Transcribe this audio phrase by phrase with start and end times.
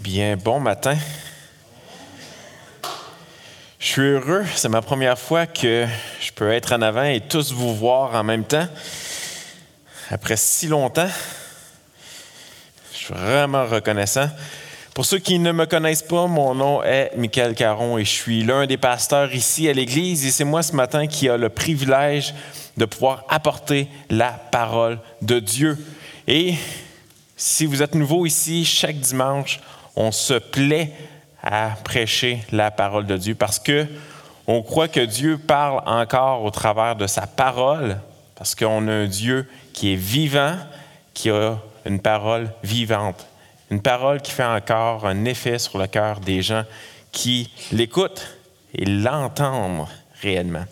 [0.00, 0.96] Bien, bon matin.
[3.78, 5.86] Je suis heureux, c'est ma première fois que
[6.22, 8.66] je peux être en avant et tous vous voir en même temps.
[10.08, 11.10] Après si longtemps,
[12.94, 14.30] je suis vraiment reconnaissant.
[14.94, 18.42] Pour ceux qui ne me connaissent pas, mon nom est Michael Caron et je suis
[18.42, 22.34] l'un des pasteurs ici à l'Église et c'est moi ce matin qui a le privilège
[22.78, 25.76] de pouvoir apporter la parole de Dieu.
[26.26, 26.54] Et
[27.36, 29.60] si vous êtes nouveau ici, chaque dimanche,
[29.96, 30.92] on se plaît
[31.42, 33.86] à prêcher la parole de Dieu parce que
[34.46, 37.98] on croit que Dieu parle encore au travers de sa parole
[38.34, 40.56] parce qu'on a un Dieu qui est vivant,
[41.14, 43.26] qui a une parole vivante,
[43.70, 46.64] une parole qui fait encore un effet sur le cœur des gens
[47.12, 48.26] qui l'écoutent
[48.74, 49.86] et l'entendent
[50.22, 50.64] réellement.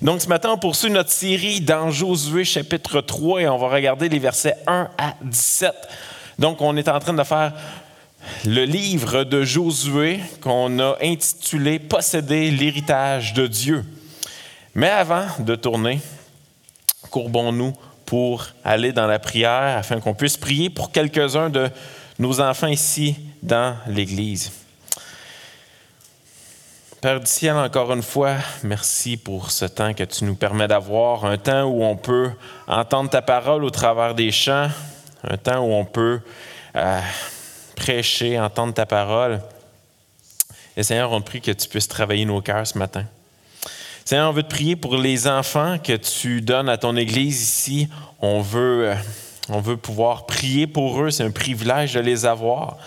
[0.00, 4.08] Donc ce matin, on poursuit notre série dans Josué chapitre 3 et on va regarder
[4.08, 5.72] les versets 1 à 17.
[6.38, 7.52] Donc on est en train de faire
[8.44, 13.84] le livre de Josué qu'on a intitulé Posséder l'héritage de Dieu.
[14.74, 16.00] Mais avant de tourner,
[17.10, 17.72] courbons-nous
[18.06, 21.68] pour aller dans la prière afin qu'on puisse prier pour quelques-uns de
[22.18, 24.52] nos enfants ici dans l'Église.
[27.00, 31.24] Père du ciel, encore une fois, merci pour ce temps que tu nous permets d'avoir,
[31.24, 32.30] un temps où on peut
[32.68, 34.68] entendre ta parole au travers des chants,
[35.28, 36.20] un temps où on peut
[36.76, 37.00] euh,
[37.74, 39.40] prêcher, entendre ta parole.
[40.76, 43.04] Et Seigneur, on te prie que tu puisses travailler nos cœurs ce matin.
[44.04, 47.88] Seigneur, on veut te prier pour les enfants que tu donnes à ton Église ici.
[48.20, 48.94] On veut, euh,
[49.48, 51.10] on veut pouvoir prier pour eux.
[51.10, 52.78] C'est un privilège de les avoir.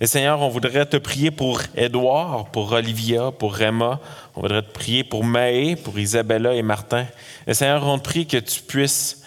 [0.00, 4.00] Et Seigneur, on voudrait te prier pour Édouard, pour Olivia, pour Emma.
[4.34, 7.06] On voudrait te prier pour Maë, pour Isabella et Martin.
[7.46, 9.22] Et Seigneur, on te prie que tu puisses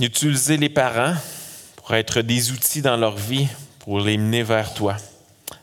[0.00, 1.14] utiliser les parents
[1.84, 3.46] pour être des outils dans leur vie,
[3.80, 4.96] pour les mener vers toi.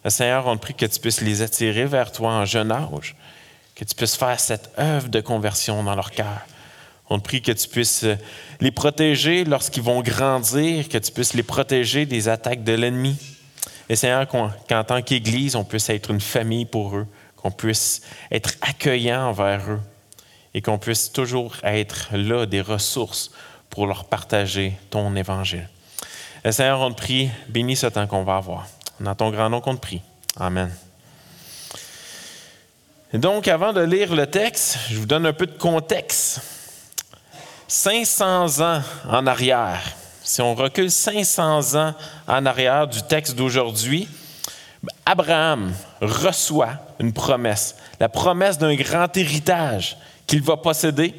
[0.08, 3.16] Seigneur, on te prie que tu puisses les attirer vers toi en jeune âge,
[3.76, 6.46] que tu puisses faire cette œuvre de conversion dans leur cœur.
[7.10, 8.06] On te prie que tu puisses
[8.60, 13.18] les protéger lorsqu'ils vont grandir, que tu puisses les protéger des attaques de l'ennemi.
[13.90, 18.54] Et Seigneur, qu'en tant qu'Église, on puisse être une famille pour eux, qu'on puisse être
[18.62, 19.82] accueillant envers eux
[20.54, 23.32] et qu'on puisse toujours être là des ressources
[23.72, 25.68] pour leur partager ton évangile.
[26.44, 28.68] Et Seigneur, on te prie, bénis ce temps qu'on va avoir.
[29.00, 30.02] Dans ton grand nom qu'on te prie.
[30.40, 30.72] Amen.
[33.14, 36.42] Donc, avant de lire le texte, je vous donne un peu de contexte.
[37.68, 39.82] 500 ans en arrière,
[40.24, 41.94] si on recule 500 ans
[42.28, 44.10] en arrière du texte d'aujourd'hui,
[45.06, 45.72] Abraham
[46.02, 51.14] reçoit une promesse, la promesse d'un grand héritage qu'il va posséder.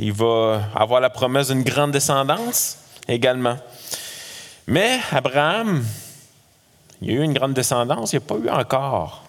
[0.00, 2.78] Il va avoir la promesse d'une grande descendance
[3.08, 3.56] également.
[4.68, 5.84] Mais Abraham,
[7.02, 9.24] il y a eu une grande descendance, il n'y a pas eu encore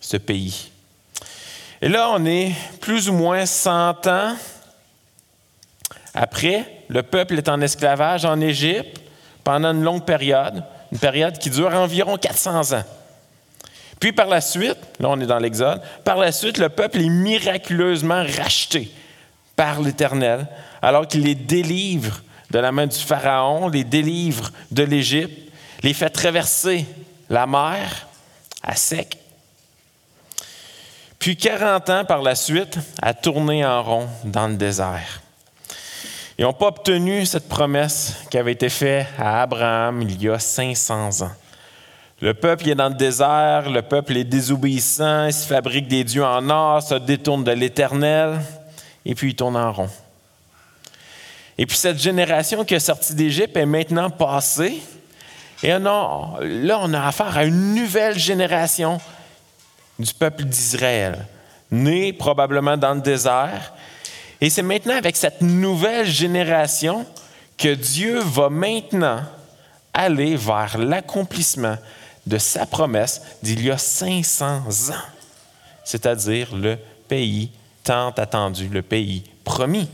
[0.00, 0.70] ce pays.
[1.80, 2.52] Et là, on est
[2.82, 4.36] plus ou moins 100 ans
[6.12, 6.66] après.
[6.88, 9.00] Le peuple est en esclavage en Égypte
[9.42, 10.62] pendant une longue période,
[10.92, 12.84] une période qui dure environ 400 ans.
[13.98, 17.08] Puis par la suite, là on est dans l'Exode, par la suite, le peuple est
[17.08, 18.92] miraculeusement racheté
[19.56, 20.46] par l'Éternel,
[20.80, 25.50] alors qu'il les délivre de la main du Pharaon, les délivre de l'Égypte,
[25.82, 26.86] les fait traverser
[27.28, 28.08] la mer
[28.62, 29.18] à sec.
[31.18, 35.22] Puis 40 ans par la suite, à tourner en rond dans le désert.
[36.38, 40.38] Ils n'ont pas obtenu cette promesse qui avait été faite à Abraham il y a
[40.38, 41.32] 500 ans.
[42.20, 46.24] Le peuple est dans le désert, le peuple est désobéissant, il se fabrique des dieux
[46.24, 48.40] en or, se détourne de l'Éternel,
[49.04, 49.90] et puis il tourne en rond.
[51.58, 54.82] Et puis cette génération qui est sortie d'Égypte est maintenant passée,
[55.62, 59.00] et là, on a affaire à une nouvelle génération
[59.98, 61.26] du peuple d'Israël,
[61.70, 63.72] née probablement dans le désert,
[64.40, 67.06] et c'est maintenant avec cette nouvelle génération
[67.56, 69.22] que Dieu va maintenant
[69.94, 71.76] aller vers l'accomplissement
[72.26, 75.06] de sa promesse d'il y a 500 ans,
[75.84, 76.76] c'est-à-dire le
[77.06, 77.52] pays
[77.84, 79.88] tant attendu, le pays promis.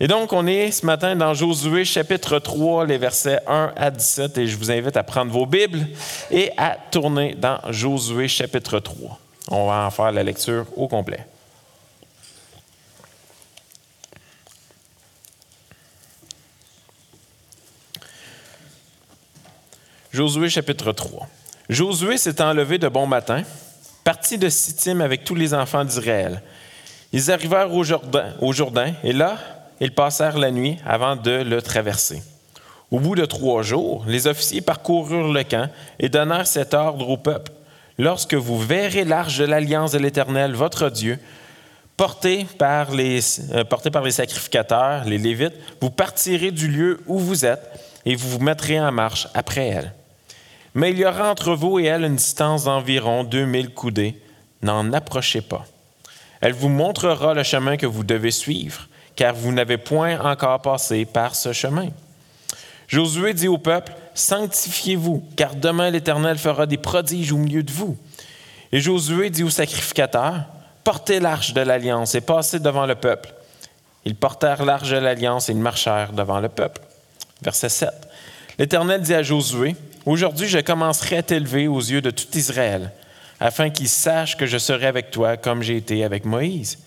[0.00, 4.38] Et donc, on est ce matin dans Josué chapitre 3, les versets 1 à 17,
[4.38, 5.88] et je vous invite à prendre vos Bibles
[6.30, 9.18] et à tourner dans Josué chapitre 3.
[9.50, 11.26] On va en faire la lecture au complet.
[20.12, 21.28] Josué chapitre 3.
[21.68, 23.42] Josué s'est enlevé de bon matin,
[24.04, 26.40] parti de Sittim avec tous les enfants d'Israël.
[27.12, 29.38] Ils arrivèrent au Jourdain, et là,
[29.80, 32.22] ils passèrent la nuit avant de le traverser.
[32.90, 35.68] Au bout de trois jours, les officiers parcoururent le camp
[35.98, 37.52] et donnèrent cet ordre au peuple.
[37.98, 41.18] Lorsque vous verrez l'arche de l'alliance de l'Éternel, votre Dieu,
[41.96, 43.20] portée par, les,
[43.52, 47.68] euh, portée par les sacrificateurs, les Lévites, vous partirez du lieu où vous êtes
[48.06, 49.92] et vous vous mettrez en marche après elle.
[50.74, 54.14] Mais il y aura entre vous et elle une distance d'environ 2000 coudées.
[54.62, 55.64] N'en approchez pas.
[56.40, 61.04] Elle vous montrera le chemin que vous devez suivre, car vous n'avez point encore passé
[61.04, 61.88] par ce chemin.
[62.86, 67.96] Josué dit au peuple, Sanctifiez-vous, car demain l'Éternel fera des prodiges au milieu de vous.
[68.72, 70.44] Et Josué dit aux sacrificateurs,
[70.84, 73.34] Portez l'arche de l'alliance et passez devant le peuple.
[74.04, 76.80] Ils portèrent l'arche de l'alliance et ils marchèrent devant le peuple.
[77.42, 77.90] Verset 7.
[78.58, 79.76] L'Éternel dit à Josué,
[80.06, 82.92] Aujourd'hui je commencerai à t'élever aux yeux de tout Israël,
[83.40, 86.78] afin qu'ils sachent que je serai avec toi comme j'ai été avec Moïse.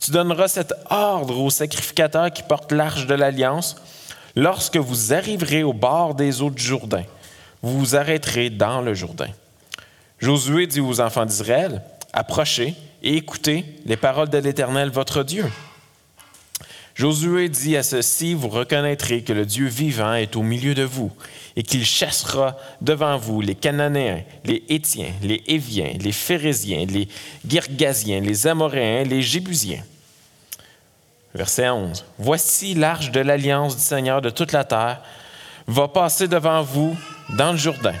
[0.00, 3.76] Tu donneras cet ordre aux sacrificateurs qui portent l'arche de l'alliance
[4.34, 7.04] Lorsque vous arriverez au bord des eaux du Jourdain,
[7.60, 9.28] vous vous arrêterez dans le Jourdain.
[10.18, 15.44] Josué dit aux enfants d'Israël, Approchez et écoutez les paroles de l'Éternel, votre Dieu.
[16.94, 21.10] Josué dit à ceci, vous reconnaîtrez que le Dieu vivant est au milieu de vous
[21.56, 27.08] et qu'il chassera devant vous les Cananéens, les Hétiens, les Éviens, les Phérésiens, les
[27.46, 29.82] Girgasiens, les Amoréens, les Jébusiens.
[31.34, 32.04] Verset 11.
[32.18, 35.00] Voici l'arche de l'alliance du Seigneur de toute la terre
[35.66, 36.94] va passer devant vous
[37.30, 37.94] dans le Jourdain.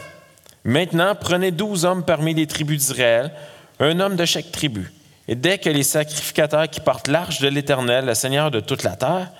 [0.64, 3.32] Maintenant, prenez douze hommes parmi les tribus d'Israël,
[3.80, 4.92] un homme de chaque tribu.
[5.28, 8.96] Et dès que les sacrificateurs qui portent l'arche de l'Éternel, le Seigneur de toute la
[8.96, 9.30] terre,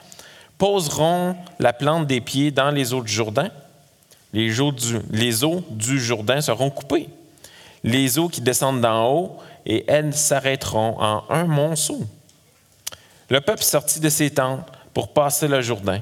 [0.58, 3.50] poseront la plante des pieds dans les eaux du Jourdain,
[4.32, 7.08] les eaux du, Jourdain seront coupées.
[7.84, 9.36] Les eaux qui descendent d'en haut,
[9.66, 12.00] et elles s'arrêteront en un monceau.
[13.28, 16.00] Le peuple sortit de ses tentes pour passer le Jourdain.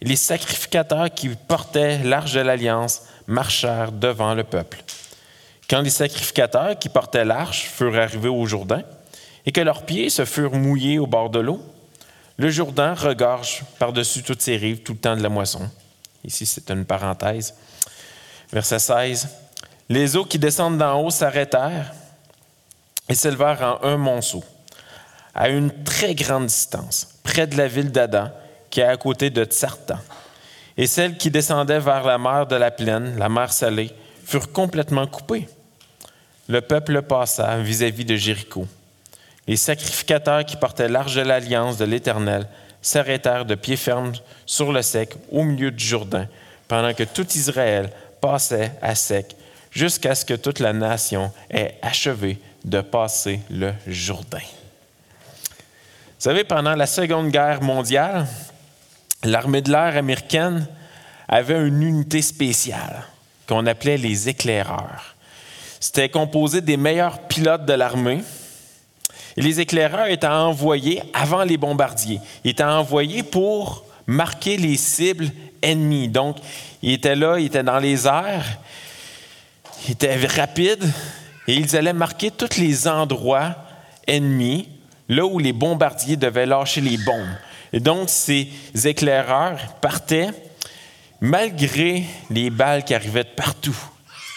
[0.00, 4.84] les sacrificateurs qui portaient l'arche de l'alliance marchèrent devant le peuple.
[5.68, 8.82] Quand les sacrificateurs qui portaient l'arche furent arrivés au Jourdain
[9.48, 11.62] et que leurs pieds se furent mouillés au bord de l'eau,
[12.36, 15.70] le Jourdain regorge par-dessus toutes ses rives tout le temps de la moisson.
[16.22, 17.54] Ici, c'est une parenthèse.
[18.52, 19.28] Verset 16.
[19.88, 21.94] Les eaux qui descendent d'en haut s'arrêtèrent
[23.08, 24.44] et s'élevèrent en un monceau
[25.34, 28.28] à une très grande distance, près de la ville d'Adam,
[28.68, 29.98] qui est à côté de Tsartan.
[30.76, 33.92] Et celles qui descendaient vers la mer de la plaine, la mer salée,
[34.26, 35.48] furent complètement coupées.
[36.48, 38.66] Le peuple passa vis-à-vis de Jéricho.
[39.48, 42.46] Les sacrificateurs qui portaient l'arche de l'alliance de l'Éternel
[42.82, 44.12] s'arrêtèrent de pied ferme
[44.46, 46.28] sur le sec au milieu du Jourdain,
[46.68, 47.90] pendant que tout Israël
[48.20, 49.34] passait à sec,
[49.70, 54.38] jusqu'à ce que toute la nation ait achevé de passer le Jourdain.
[55.48, 58.26] Vous savez, pendant la Seconde Guerre mondiale,
[59.24, 60.66] l'armée de l'air américaine
[61.28, 63.04] avait une unité spéciale
[63.46, 65.14] qu'on appelait les éclaireurs.
[65.80, 68.22] C'était composé des meilleurs pilotes de l'armée.
[69.38, 72.20] Les éclaireurs étaient envoyés avant les bombardiers.
[72.42, 75.30] Ils étaient envoyés pour marquer les cibles
[75.62, 76.08] ennemies.
[76.08, 76.38] Donc,
[76.82, 78.58] ils étaient là, ils étaient dans les airs,
[79.86, 80.84] ils étaient rapides
[81.46, 83.54] et ils allaient marquer tous les endroits
[84.08, 84.68] ennemis
[85.08, 87.36] là où les bombardiers devaient lâcher les bombes.
[87.72, 88.48] Et donc, ces
[88.84, 90.30] éclaireurs partaient
[91.20, 93.78] malgré les balles qui arrivaient de partout.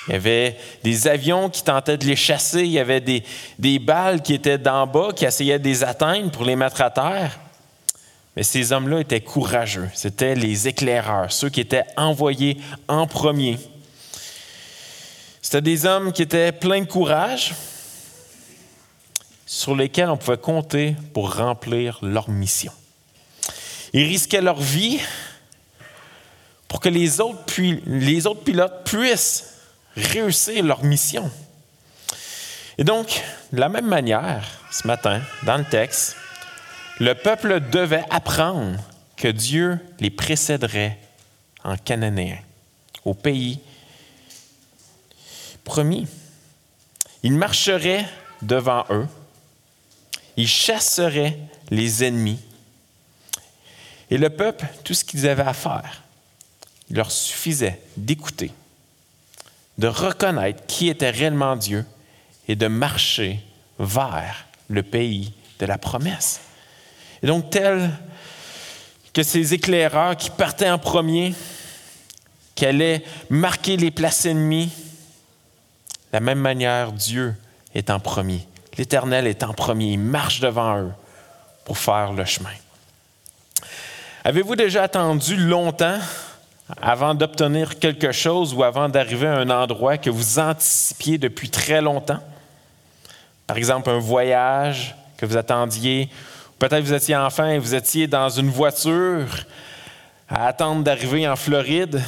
[0.08, 4.22] Il y avait des avions qui tentaient de les chasser, il y avait des, balles
[4.22, 7.40] qui étaient d'en bas, qui essayaient de les atteindre pour les mettre à terre.
[8.36, 9.90] Mais ces hommes-là étaient courageux.
[9.94, 13.60] C'était les éclaireurs, ceux qui étaient envoyés en premier.
[15.42, 17.54] C'était des hommes qui étaient pleins de courage,
[19.46, 22.72] sur lesquels on pouvait compter pour remplir leur mission.
[23.92, 25.00] Ils risquaient leur vie
[26.70, 29.52] pour que les autres pilotes puissent
[29.96, 31.32] réussir leur mission.
[32.78, 33.22] Et donc,
[33.52, 36.16] de la même manière, ce matin, dans le texte,
[37.00, 38.80] le peuple devait apprendre
[39.16, 40.98] que Dieu les précéderait
[41.64, 42.38] en cananéen,
[43.06, 43.60] au pays
[45.64, 46.08] promis.
[47.24, 48.06] Il marcherait
[48.42, 49.08] devant eux
[50.38, 51.38] il chasserait
[51.70, 52.40] les ennemis.
[54.10, 56.04] Et le peuple, tout ce qu'ils avaient à faire,
[56.90, 58.52] il leur suffisait d'écouter,
[59.78, 61.86] de reconnaître qui était réellement Dieu
[62.48, 63.40] et de marcher
[63.80, 66.42] vers le pays de la promesse.
[67.24, 67.92] Et donc, tel
[69.14, 71.34] que ces éclaireurs qui partaient en premier,
[72.56, 77.36] qui allaient marquer les places ennemies, de la même manière, Dieu
[77.74, 78.48] est en premier.
[78.78, 80.92] L'Éternel est en premier, il marche devant eux
[81.66, 82.50] pour faire le chemin.
[84.24, 86.00] Avez-vous déjà attendu longtemps
[86.80, 91.82] avant d'obtenir quelque chose ou avant d'arriver à un endroit que vous anticipiez depuis très
[91.82, 92.20] longtemps?
[93.48, 96.10] Par exemple, un voyage que vous attendiez.
[96.60, 99.28] Peut-être vous étiez enfant et vous étiez dans une voiture
[100.30, 102.02] à attendre d'arriver en Floride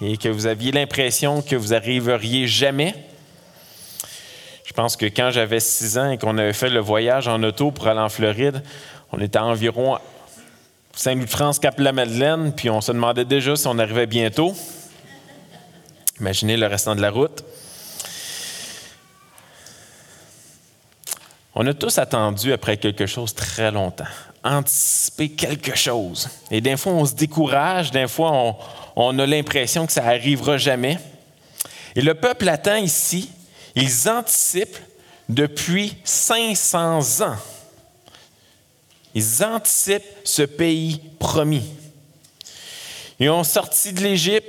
[0.00, 2.94] et que vous aviez l'impression que vous arriveriez jamais.
[4.64, 7.70] Je pense que quand j'avais six ans et qu'on avait fait le voyage en auto
[7.70, 8.62] pour aller en Floride,
[9.12, 9.98] on était environ
[10.94, 14.54] Saint-Louis-de-France, Cap-la-Madeleine, puis on se demandait déjà si on arrivait bientôt.
[16.18, 17.44] Imaginez le restant de la route.
[21.54, 24.04] On a tous attendu après quelque chose très longtemps,
[24.44, 26.28] anticiper quelque chose.
[26.50, 28.56] Et des fois, on se décourage, des fois, on,
[28.96, 30.98] on a l'impression que ça n'arrivera jamais.
[31.96, 33.30] Et le peuple attend ici,
[33.74, 34.78] ils anticipent
[35.28, 37.36] depuis 500 ans.
[39.14, 41.64] Ils anticipent ce pays promis.
[43.18, 44.46] Ils ont sorti de l'Égypte.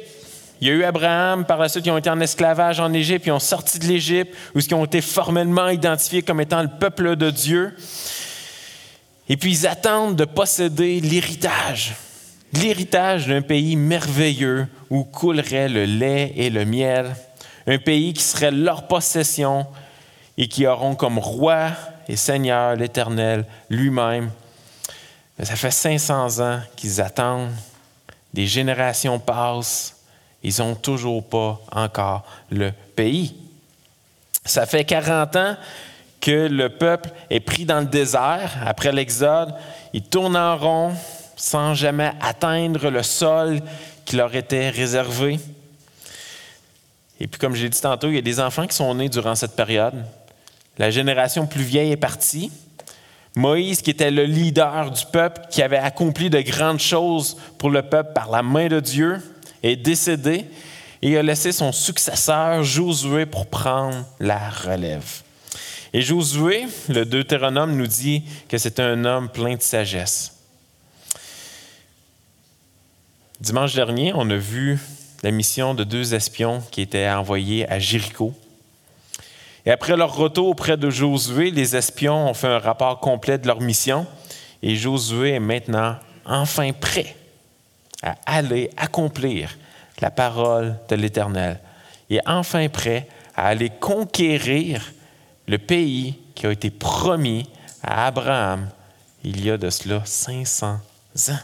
[0.62, 3.26] Il y a eu Abraham, par la suite, ils ont été en esclavage en Égypte,
[3.26, 7.16] ils ont sorti de l'Égypte, où ils ont été formellement identifiés comme étant le peuple
[7.16, 7.76] de Dieu.
[9.28, 11.94] Et puis ils attendent de posséder l'héritage,
[12.54, 17.16] l'héritage d'un pays merveilleux où coulerait le lait et le miel,
[17.66, 19.66] un pays qui serait leur possession
[20.38, 21.72] et qui auront comme roi
[22.08, 24.30] et seigneur l'Éternel lui-même
[25.42, 27.52] ça fait 500 ans qu'ils attendent,
[28.34, 29.96] des générations passent,
[30.44, 33.36] ils n'ont toujours pas encore le pays.
[34.46, 35.56] Ça fait 40 ans
[36.20, 39.54] que le peuple est pris dans le désert après l'Exode.
[39.94, 40.94] Ils tournent en rond
[41.36, 43.62] sans jamais atteindre le sol
[44.06, 45.40] qui leur était réservé.
[47.20, 49.36] Et puis, comme j'ai dit tantôt, il y a des enfants qui sont nés durant
[49.36, 49.94] cette période.
[50.78, 52.52] La génération plus vieille est partie.
[53.36, 57.82] Moïse, qui était le leader du peuple, qui avait accompli de grandes choses pour le
[57.82, 59.22] peuple par la main de Dieu,
[59.64, 60.46] est décédé
[61.02, 65.22] et a laissé son successeur Josué pour prendre la relève.
[65.94, 70.38] Et Josué, le Deutéronome, nous dit que c'est un homme plein de sagesse.
[73.40, 74.78] Dimanche dernier, on a vu
[75.24, 78.34] la mission de deux espions qui étaient envoyés à Jéricho
[79.66, 83.48] et après leur retour auprès de Josué, les espions ont fait un rapport complet de
[83.48, 84.08] leur mission
[84.64, 87.16] et Josué est maintenant enfin prêt
[88.02, 89.58] à aller accomplir
[90.00, 91.60] la parole de l'Éternel.
[92.10, 94.94] Il est enfin prêt à aller conquérir
[95.48, 97.48] le pays qui a été promis
[97.84, 98.68] à Abraham
[99.24, 100.80] il y a de cela 500
[101.30, 101.40] ans.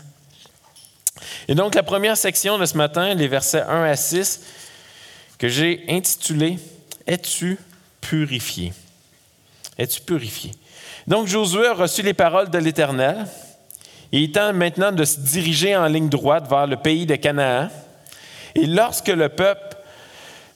[1.47, 4.41] Et donc la première section de ce matin, les versets 1 à 6,
[5.37, 6.57] que j'ai intitulé
[7.05, 7.57] Es-tu
[8.01, 8.73] purifié.
[9.77, 10.51] Es-tu purifié?
[11.05, 13.25] Donc Josué a reçu les paroles de l'Éternel.
[14.11, 17.69] Il est temps maintenant de se diriger en ligne droite vers le pays de Canaan.
[18.55, 19.77] Et lorsque le peuple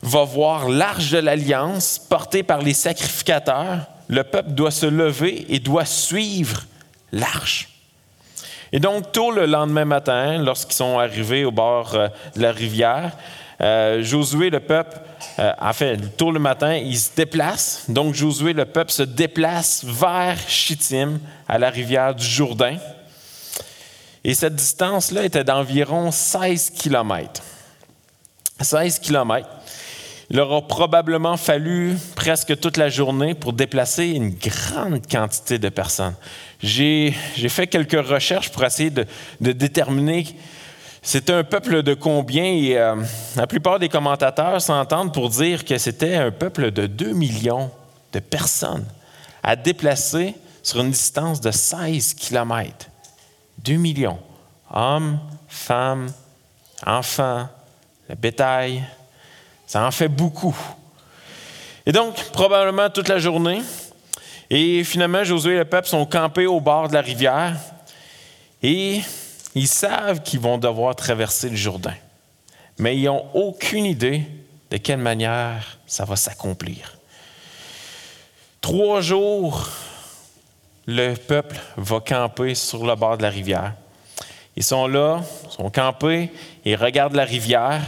[0.01, 5.59] va voir l'arche de l'alliance portée par les sacrificateurs, le peuple doit se lever et
[5.59, 6.63] doit suivre
[7.11, 7.69] l'arche.
[8.73, 13.11] Et donc, tôt le lendemain matin, lorsqu'ils sont arrivés au bord euh, de la rivière,
[13.59, 14.97] euh, Josué, le peuple,
[15.39, 17.85] euh, en fait, tôt le matin, il se déplace.
[17.87, 22.77] Donc, Josué, le peuple, se déplace vers Chittim, à la rivière du Jourdain.
[24.23, 27.41] Et cette distance-là était d'environ 16 kilomètres.
[28.59, 29.49] 16 kilomètres.
[30.29, 36.15] Il aura probablement fallu presque toute la journée pour déplacer une grande quantité de personnes.
[36.63, 37.11] J'ai
[37.49, 39.05] fait quelques recherches pour essayer de
[39.51, 40.25] déterminer
[41.01, 42.43] c'était un peuple de combien?
[42.43, 42.95] Et, euh,
[43.35, 47.71] la plupart des commentateurs s'entendent pour dire que c'était un peuple de 2 millions
[48.13, 48.85] de personnes
[49.41, 52.87] à déplacer sur une distance de 16 kilomètres.
[53.59, 54.19] 2 millions.
[54.71, 56.11] Hommes, femmes,
[56.85, 57.47] enfants,
[58.07, 58.83] le bétail.
[59.65, 60.55] Ça en fait beaucoup.
[61.85, 63.61] Et donc, probablement toute la journée.
[64.49, 67.55] Et finalement, Josué et le peuple sont campés au bord de la rivière.
[68.61, 69.01] Et
[69.55, 71.95] ils savent qu'ils vont devoir traverser le Jourdain,
[72.77, 74.23] mais ils n'ont aucune idée
[74.69, 76.97] de quelle manière ça va s'accomplir.
[78.61, 79.69] Trois jours,
[80.85, 83.73] le peuple va camper sur le bord de la rivière.
[84.55, 86.31] Ils sont là, ils sont campés,
[86.65, 87.81] ils regardent la rivière.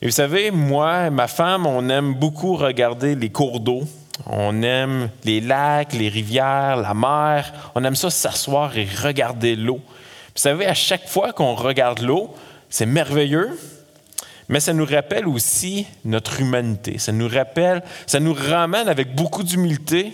[0.00, 3.82] Et vous savez, moi et ma femme, on aime beaucoup regarder les cours d'eau.
[4.26, 7.52] On aime les lacs, les rivières, la mer.
[7.74, 9.80] On aime ça s'asseoir et regarder l'eau.
[10.34, 12.34] Vous savez, à chaque fois qu'on regarde l'eau,
[12.70, 13.58] c'est merveilleux,
[14.48, 16.98] mais ça nous rappelle aussi notre humanité.
[16.98, 20.12] Ça nous rappelle, ça nous ramène avec beaucoup d'humilité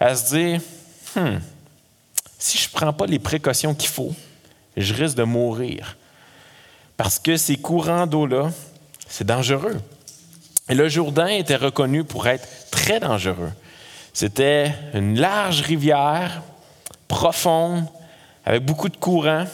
[0.00, 0.60] à se dire,
[1.14, 1.38] hmm,
[2.38, 4.14] si je ne prends pas les précautions qu'il faut,
[4.76, 5.96] je risque de mourir.
[6.96, 8.50] parce que ces courants d'eau-là,
[9.06, 9.76] c'est dangereux.
[10.68, 13.52] Et le Jourdain était reconnu pour être très dangereux.
[14.12, 16.42] C'était une large rivière,
[17.06, 17.86] profonde,
[18.46, 19.46] avec beaucoup de courants.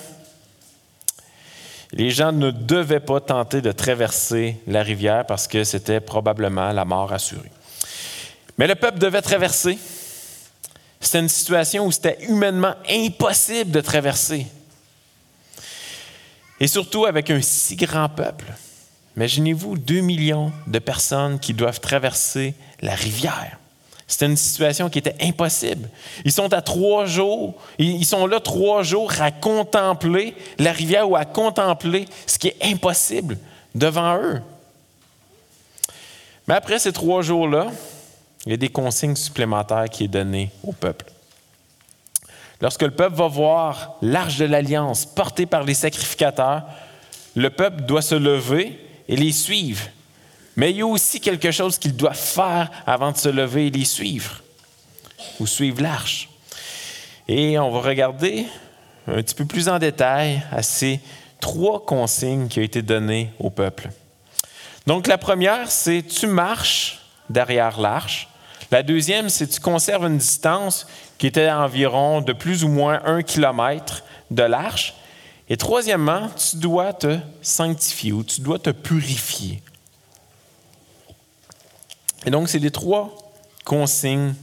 [1.92, 6.84] Les gens ne devaient pas tenter de traverser la rivière parce que c'était probablement la
[6.84, 7.50] mort assurée.
[8.58, 9.78] Mais le peuple devait traverser.
[11.00, 14.46] C'était une situation où c'était humainement impossible de traverser.
[16.60, 18.52] Et surtout avec un si grand peuple.
[19.16, 23.58] Imaginez-vous deux millions de personnes qui doivent traverser la rivière.
[24.12, 25.88] C'était une situation qui était impossible.
[26.26, 31.16] Ils sont à trois jours, ils sont là trois jours à contempler la rivière ou
[31.16, 33.38] à contempler ce qui est impossible
[33.74, 34.42] devant eux.
[36.46, 37.68] Mais après ces trois jours-là,
[38.44, 41.06] il y a des consignes supplémentaires qui sont données au peuple.
[42.60, 46.64] Lorsque le peuple va voir l'arche de l'alliance portée par les sacrificateurs,
[47.34, 48.78] le peuple doit se lever
[49.08, 49.86] et les suivre.
[50.56, 53.70] Mais il y a aussi quelque chose qu'il doit faire avant de se lever et
[53.70, 54.42] les suivre,
[55.40, 56.28] ou suivre l'arche.
[57.28, 58.46] Et on va regarder
[59.06, 61.00] un petit peu plus en détail à ces
[61.40, 63.90] trois consignes qui ont été données au peuple.
[64.86, 68.28] Donc la première, c'est tu marches derrière l'arche.
[68.70, 70.86] La deuxième, c'est tu conserves une distance
[71.18, 74.94] qui était environ de plus ou moins un kilomètre de l'arche.
[75.48, 79.62] Et troisièmement, tu dois te sanctifier ou tu dois te purifier.
[82.26, 83.16] Et donc, c'est les trois
[83.64, 84.34] consignes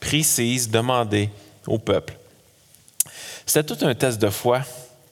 [0.00, 1.30] précises demandées
[1.66, 2.16] au peuple.
[3.46, 4.62] C'était tout un test de foi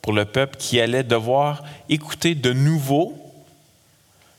[0.01, 3.17] pour le peuple qui allait devoir écouter de nouveau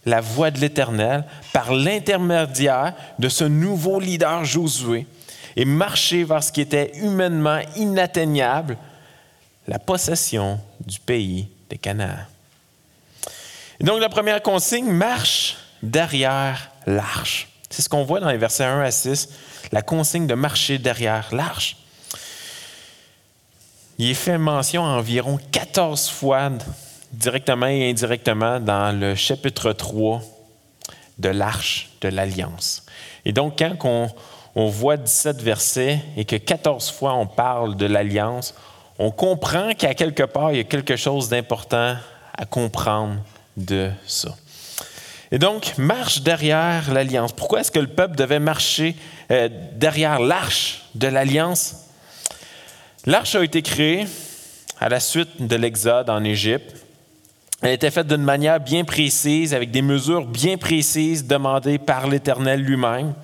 [0.06, 5.06] la voix de l'Éternel par l'intermédiaire de ce nouveau leader Josué
[5.56, 8.78] et marcher vers ce qui était humainement inatteignable,
[9.66, 12.16] la possession du pays de Canaan.
[13.80, 17.48] Et donc la première consigne, marche derrière l'arche.
[17.70, 19.28] C'est ce qu'on voit dans les versets 1 à 6,
[19.72, 21.76] la consigne de marcher derrière l'arche.
[23.98, 26.50] Il est fait mention environ 14 fois,
[27.12, 30.22] directement et indirectement, dans le chapitre 3
[31.18, 32.84] de l'arche de l'Alliance.
[33.24, 34.14] Et donc, quand
[34.54, 38.54] on, voit 17 versets et que 14 fois on parle de l'Alliance,
[38.98, 41.96] on comprend qu'à quelque part, il y a quelque chose d'important
[42.36, 43.16] à comprendre
[43.56, 44.34] de ça.
[45.30, 47.32] Et donc, marche derrière l'alliance.
[47.32, 48.96] Pourquoi est-ce que le peuple devait marcher
[49.30, 51.84] euh, derrière l'arche de l'alliance?
[53.04, 54.06] L'arche a été créée
[54.80, 56.76] à la suite de l'exode en Égypte.
[57.60, 62.62] Elle était faite d'une manière bien précise, avec des mesures bien précises demandées par l'Éternel
[62.62, 63.14] lui-même.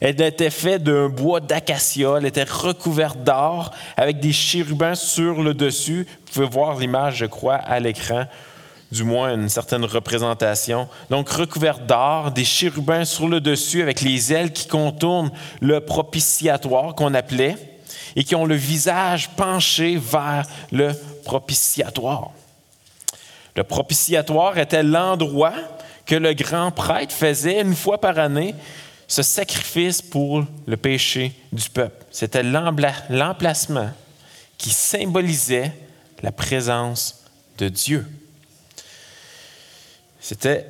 [0.00, 5.54] Elle était faite d'un bois d'acacia, elle était recouverte d'or, avec des chérubins sur le
[5.54, 6.06] dessus.
[6.08, 8.24] Vous pouvez voir l'image, je crois, à l'écran
[8.90, 10.88] du moins une certaine représentation.
[11.10, 16.94] Donc recouverte d'or, des chérubins sur le dessus avec les ailes qui contournent le propitiatoire
[16.94, 17.56] qu'on appelait
[18.16, 20.92] et qui ont le visage penché vers le
[21.24, 22.30] propitiatoire.
[23.56, 25.54] Le propitiatoire était l'endroit
[26.06, 28.54] que le grand prêtre faisait une fois par année
[29.06, 32.04] ce sacrifice pour le péché du peuple.
[32.10, 33.90] C'était l'emplacement
[34.56, 35.72] qui symbolisait
[36.22, 37.24] la présence
[37.58, 38.06] de Dieu.
[40.20, 40.66] C'était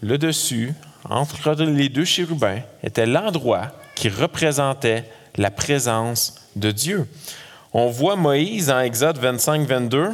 [0.00, 0.72] le dessus,
[1.08, 5.04] entre les deux chérubins, était l'endroit qui représentait
[5.36, 7.06] la présence de Dieu.
[7.72, 10.10] On voit Moïse en Exode 25, 22.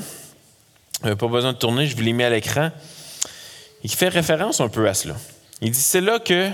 [1.03, 2.71] pas besoin de tourner, je vous l'ai mis à l'écran.
[3.85, 5.15] Il fait référence un peu à cela.
[5.61, 6.51] Il dit C'est là que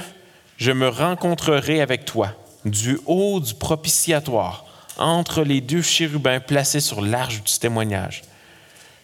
[0.56, 2.32] je me rencontrerai avec toi,
[2.64, 4.66] du haut du propitiatoire,
[4.98, 8.22] entre les deux chérubins placés sur l'arche du témoignage.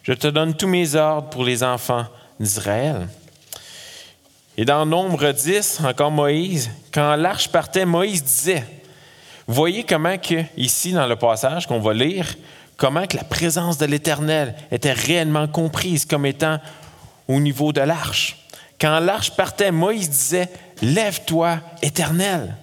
[0.03, 2.05] Je te donne tous mes ordres pour les enfants
[2.39, 3.07] d'Israël.
[4.57, 8.63] Et dans Nombre 10, encore Moïse, quand l'arche partait, Moïse disait,
[9.47, 12.35] voyez comment que, ici dans le passage qu'on va lire,
[12.75, 16.59] comment que la présence de l'Éternel était réellement comprise comme étant
[17.27, 18.47] au niveau de l'arche.
[18.79, 20.49] Quand l'arche partait, Moïse disait,
[20.81, 22.55] Lève-toi, Éternel,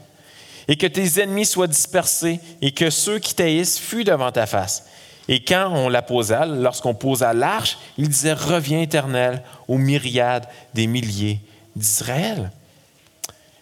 [0.69, 4.85] et que tes ennemis soient dispersés, et que ceux qui t'haïssent fuient devant ta face.
[5.29, 10.87] Et quand on la posa, lorsqu'on posa l'arche, il disait, Reviens, Éternel, aux myriades des
[10.87, 11.41] milliers
[11.75, 12.51] d'Israël.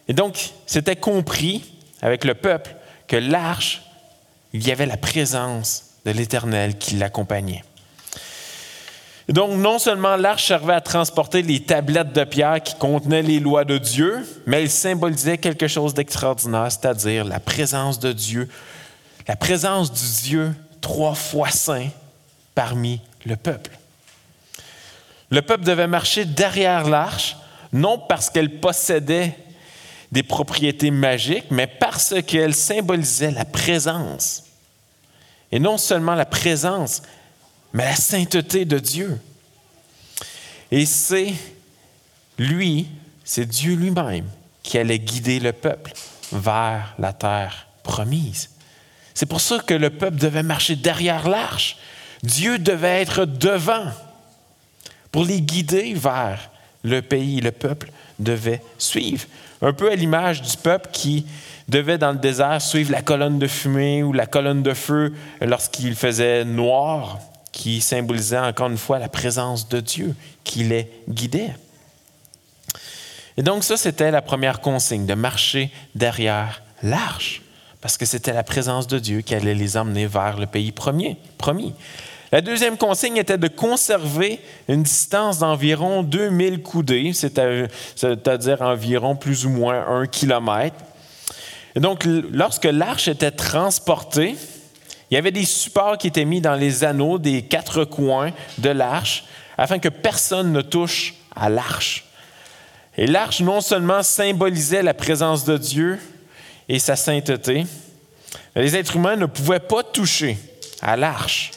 [0.09, 2.75] Et donc, c'était compris avec le peuple
[3.07, 3.83] que l'arche,
[4.53, 7.63] il y avait la présence de l'Éternel qui l'accompagnait.
[9.29, 13.65] Donc, non seulement l'arche servait à transporter les tablettes de pierre qui contenaient les lois
[13.65, 18.49] de Dieu, mais elle symbolisait quelque chose d'extraordinaire, c'est-à-dire la présence de Dieu,
[19.29, 21.89] la présence du Dieu trois fois saint
[22.55, 23.71] parmi le peuple.
[25.31, 27.37] Le peuple devait marcher derrière l'arche,
[27.73, 29.35] non parce qu'elle possédait
[30.11, 34.45] des propriétés magiques, mais parce qu'elle symbolisait la présence.
[35.51, 37.01] Et non seulement la présence,
[37.73, 39.19] mais la sainteté de Dieu.
[40.71, 41.33] Et c'est
[42.39, 42.89] lui,
[43.25, 44.29] c'est Dieu lui-même
[44.63, 45.93] qui allait guider le peuple
[46.31, 48.51] vers la terre promise.
[49.15, 51.77] C'est pour ça que le peuple devait marcher derrière l'arche.
[52.23, 53.87] Dieu devait être devant
[55.11, 56.51] pour les guider vers
[56.83, 57.41] le pays.
[57.41, 59.27] Le peuple devait suivre.
[59.61, 61.27] Un peu à l'image du peuple qui
[61.69, 65.95] devait dans le désert suivre la colonne de fumée ou la colonne de feu lorsqu'il
[65.95, 67.19] faisait noir,
[67.53, 71.55] qui symbolisait encore une fois la présence de Dieu qui les guidait.
[73.37, 77.42] Et donc ça, c'était la première consigne, de marcher derrière l'arche,
[77.83, 81.17] parce que c'était la présence de Dieu qui allait les emmener vers le pays premier,
[81.37, 81.75] promis.
[82.31, 89.51] La deuxième consigne était de conserver une distance d'environ 2000 coudées, c'est-à-dire environ plus ou
[89.51, 90.77] moins un kilomètre.
[91.75, 94.37] Et donc, lorsque l'arche était transportée,
[95.11, 98.71] il y avait des supports qui étaient mis dans les anneaux des quatre coins de
[98.71, 99.25] l'arche
[99.59, 102.05] afin que personne ne touche à l'arche.
[102.97, 105.99] Et l'arche non seulement symbolisait la présence de Dieu
[106.69, 107.67] et sa sainteté,
[108.55, 110.39] les êtres humains ne pouvaient pas toucher
[110.81, 111.53] à l'arche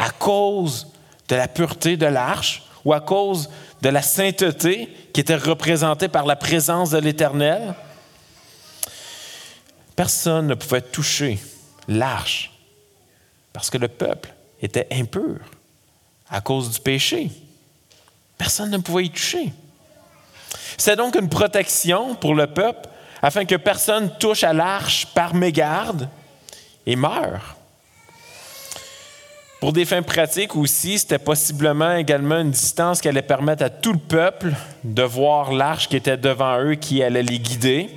[0.00, 0.88] à cause
[1.28, 3.50] de la pureté de l'arche ou à cause
[3.82, 7.74] de la sainteté qui était représentée par la présence de l'Éternel.
[9.94, 11.38] Personne ne pouvait toucher
[11.86, 12.50] l'arche
[13.52, 14.32] parce que le peuple
[14.62, 15.36] était impur
[16.30, 17.30] à cause du péché.
[18.38, 19.52] Personne ne pouvait y toucher.
[20.78, 22.88] C'est donc une protection pour le peuple
[23.22, 26.08] afin que personne touche à l'arche par mégarde
[26.86, 27.56] et meure.
[29.60, 33.92] Pour des fins pratiques aussi, c'était possiblement également une distance qui allait permettre à tout
[33.92, 34.54] le peuple
[34.84, 37.90] de voir l'arche qui était devant eux, qui allait les guider.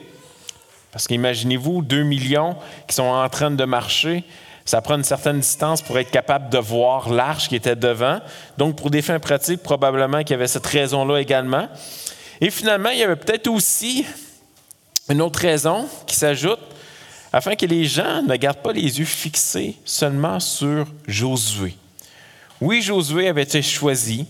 [0.92, 4.26] Parce qu'imaginez-vous, deux millions qui sont en train de marcher,
[4.66, 8.20] ça prend une certaine distance pour être capable de voir l'arche qui était devant.
[8.58, 11.70] Donc, pour des fins pratiques, probablement qu'il y avait cette raison-là également.
[12.42, 14.06] Et finalement, il y avait peut-être aussi
[15.10, 16.60] une autre raison qui s'ajoute,
[17.32, 21.76] afin que les gens ne gardent pas les yeux fixés seulement sur Josué.
[22.62, 24.26] Oui, Josué avait été choisi,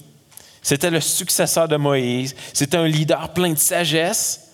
[0.61, 4.51] c'était le successeur de Moïse, c'était un leader plein de sagesse,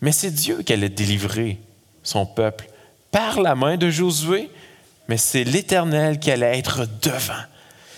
[0.00, 1.58] mais c'est Dieu qui allait délivrer
[2.02, 2.68] son peuple
[3.10, 4.50] par la main de Josué,
[5.08, 7.42] mais c'est l'Éternel qui allait être devant.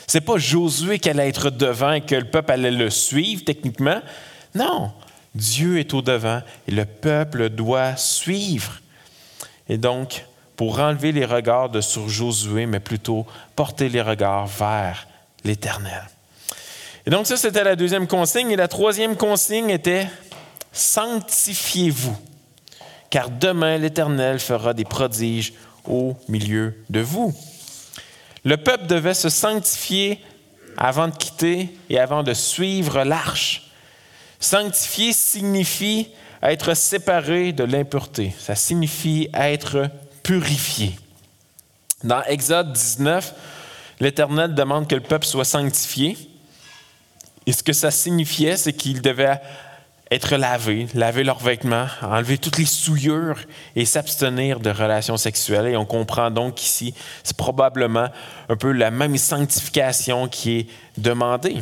[0.06, 4.00] C'est pas Josué qui allait être devant et que le peuple allait le suivre techniquement.
[4.54, 4.92] Non,
[5.34, 8.80] Dieu est au devant et le peuple doit suivre.
[9.68, 15.06] Et donc, pour enlever les regards de sur Josué, mais plutôt porter les regards vers
[15.44, 16.02] l'Éternel.
[17.06, 18.50] Et donc, ça, c'était la deuxième consigne.
[18.50, 20.06] Et la troisième consigne était
[20.72, 22.16] Sanctifiez-vous,
[23.08, 27.34] car demain l'Éternel fera des prodiges au milieu de vous.
[28.44, 30.22] Le peuple devait se sanctifier
[30.76, 33.69] avant de quitter et avant de suivre l'arche.
[34.40, 36.08] Sanctifier signifie
[36.42, 38.34] être séparé de l'impureté.
[38.38, 39.90] Ça signifie être
[40.22, 40.98] purifié.
[42.02, 43.34] Dans Exode 19,
[44.00, 46.16] l'Éternel demande que le peuple soit sanctifié.
[47.44, 49.40] Et ce que ça signifiait, c'est qu'il devait
[50.10, 53.38] être lavé, laver leurs vêtements, enlever toutes les souillures
[53.76, 55.66] et s'abstenir de relations sexuelles.
[55.66, 58.08] Et on comprend donc qu'ici, c'est probablement
[58.48, 61.58] un peu la même sanctification qui est demandée.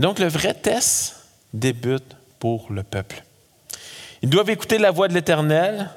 [0.00, 3.22] Et donc le vrai test débute pour le peuple.
[4.22, 5.90] Ils doivent écouter la voix de l'Éternel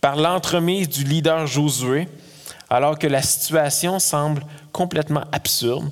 [0.00, 2.06] par l'entremise du leader Josué,
[2.70, 5.90] alors que la situation semble complètement absurde,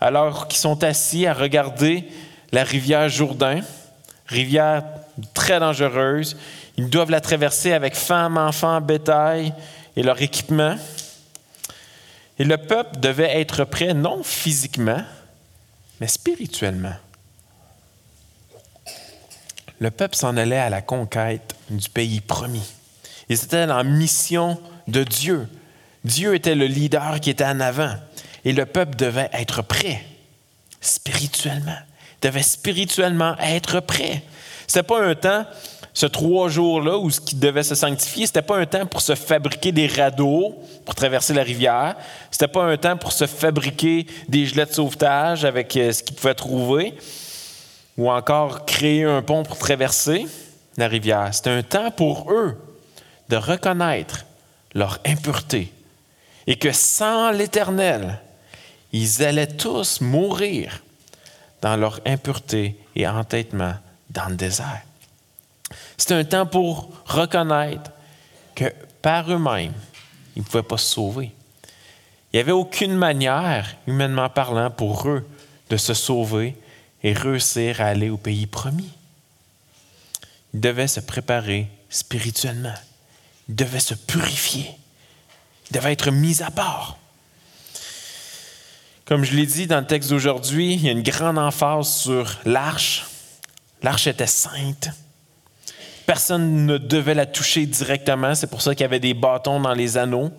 [0.00, 2.08] alors qu'ils sont assis à regarder
[2.50, 3.60] la rivière Jourdain,
[4.26, 4.82] rivière
[5.34, 6.38] très dangereuse.
[6.78, 9.52] Ils doivent la traverser avec femmes, enfants, bétail
[9.96, 10.76] et leur équipement.
[12.38, 15.02] Et le peuple devait être prêt non physiquement,
[16.00, 16.94] mais spirituellement.
[19.78, 22.72] Le peuple s'en allait à la conquête du pays promis.
[23.28, 25.48] Ils étaient en mission de Dieu.
[26.04, 27.94] Dieu était le leader qui était en avant.
[28.44, 30.04] Et le peuple devait être prêt
[30.80, 31.76] spirituellement
[32.22, 34.22] devait spirituellement être prêt.
[34.66, 35.46] Ce n'était pas un temps,
[35.96, 39.00] ce trois jours-là, où ce qui devait se sanctifier, ce n'était pas un temps pour
[39.00, 40.54] se fabriquer des radeaux
[40.84, 41.96] pour traverser la rivière.
[42.30, 46.02] Ce n'était pas un temps pour se fabriquer des gilets de sauvetage avec euh, ce
[46.02, 46.92] qu'ils pouvaient trouver,
[47.96, 50.26] ou encore créer un pont pour traverser
[50.76, 51.30] la rivière.
[51.32, 52.58] C'était un temps pour eux
[53.30, 54.26] de reconnaître
[54.74, 55.72] leur impureté
[56.46, 58.20] et que sans l'Éternel,
[58.92, 60.82] ils allaient tous mourir
[61.62, 63.76] dans leur impureté et entêtement
[64.10, 64.85] dans le désert.
[65.96, 67.90] C'est un temps pour reconnaître
[68.54, 69.72] que par eux-mêmes,
[70.34, 71.32] ils ne pouvaient pas se sauver.
[72.32, 75.26] Il n'y avait aucune manière, humainement parlant, pour eux
[75.70, 76.56] de se sauver
[77.02, 78.90] et réussir à aller au pays promis.
[80.52, 82.74] Ils devaient se préparer spirituellement.
[83.48, 84.70] Ils devaient se purifier.
[85.70, 86.98] Ils devaient être mis à part.
[89.04, 92.38] Comme je l'ai dit dans le texte d'aujourd'hui, il y a une grande emphase sur
[92.44, 93.06] l'arche.
[93.82, 94.90] L'arche était sainte.
[96.06, 98.34] Personne ne devait la toucher directement.
[98.34, 100.30] C'est pour ça qu'il y avait des bâtons dans les anneaux.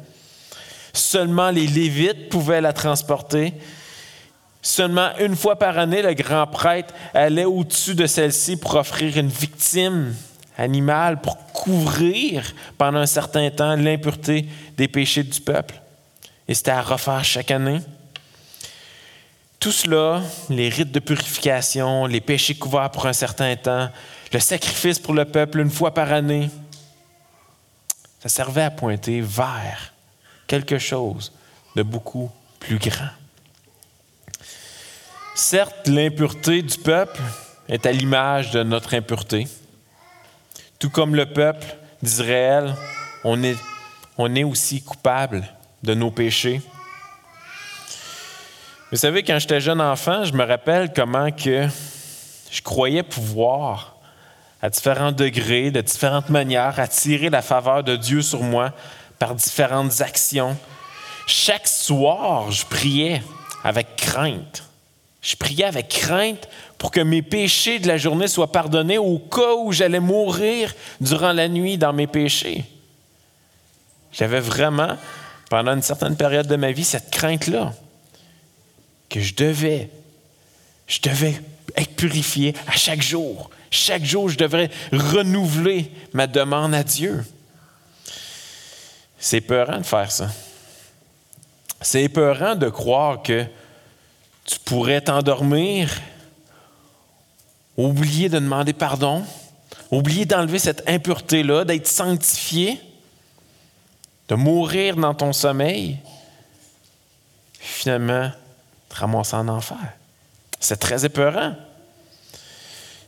[0.93, 3.53] Seulement les Lévites pouvaient la transporter.
[4.61, 9.27] Seulement une fois par année, le grand prêtre allait au-dessus de celle-ci pour offrir une
[9.27, 10.13] victime
[10.57, 15.75] animale pour couvrir pendant un certain temps l'impureté des péchés du peuple.
[16.47, 17.79] Et c'était à refaire chaque année.
[19.67, 23.89] Tout cela, les rites de purification, les péchés couverts pour un certain temps,
[24.31, 26.49] le sacrifice pour le peuple une fois par année,
[28.21, 29.91] ça servait à pointer vers
[30.47, 31.33] quelque chose
[31.75, 33.09] de beaucoup plus grand.
[35.35, 37.19] Certes, l'impureté du peuple
[37.67, 39.49] est à l'image de notre impureté.
[40.79, 42.73] Tout comme le peuple d'Israël,
[43.25, 43.57] on est,
[44.17, 45.45] on est aussi coupable
[45.83, 46.61] de nos péchés.
[48.89, 51.67] Vous savez, quand j'étais jeune enfant, je me rappelle comment que
[52.49, 53.97] je croyais pouvoir
[54.61, 58.71] à différents degrés, de différentes manières, attirer la faveur de Dieu sur moi
[59.19, 60.57] par différentes actions.
[61.27, 63.21] Chaque soir, je priais
[63.65, 64.63] avec crainte.
[65.21, 66.47] Je priais avec crainte
[66.77, 71.33] pour que mes péchés de la journée soient pardonnés au cas où j'allais mourir durant
[71.33, 72.63] la nuit dans mes péchés.
[74.13, 74.95] J'avais vraiment,
[75.49, 77.73] pendant une certaine période de ma vie, cette crainte-là,
[79.09, 79.89] que je devais,
[80.87, 81.41] je devais
[81.75, 83.49] être purifié à chaque jour.
[83.69, 87.25] Chaque jour, je devrais renouveler ma demande à Dieu.
[89.19, 90.29] C'est épeurant de faire ça.
[91.81, 93.45] C'est épeurant de croire que
[94.45, 96.01] tu pourrais t'endormir,
[97.75, 99.23] oublier de demander pardon,
[99.91, 102.81] oublier d'enlever cette impureté-là, d'être sanctifié,
[104.29, 105.97] de mourir dans ton sommeil,
[107.59, 108.31] finalement
[108.89, 109.93] te en enfer.
[110.59, 111.55] C'est très épeurant.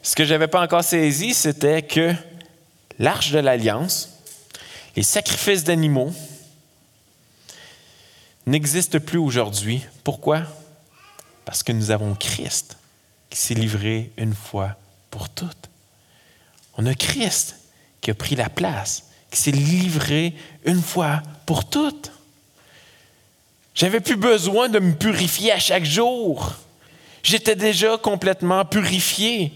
[0.01, 2.13] Ce que je n'avais pas encore saisi, c'était que
[2.99, 4.09] l'arche de l'alliance,
[4.95, 6.13] les sacrifices d'animaux,
[8.45, 9.85] n'existent plus aujourd'hui.
[10.03, 10.43] Pourquoi?
[11.45, 12.77] Parce que nous avons Christ
[13.29, 14.75] qui s'est livré une fois
[15.11, 15.69] pour toutes.
[16.77, 17.55] On a Christ
[18.01, 20.33] qui a pris la place, qui s'est livré
[20.65, 22.11] une fois pour toutes.
[23.79, 26.51] J'avais plus besoin de me purifier à chaque jour.
[27.23, 29.53] J'étais déjà complètement purifié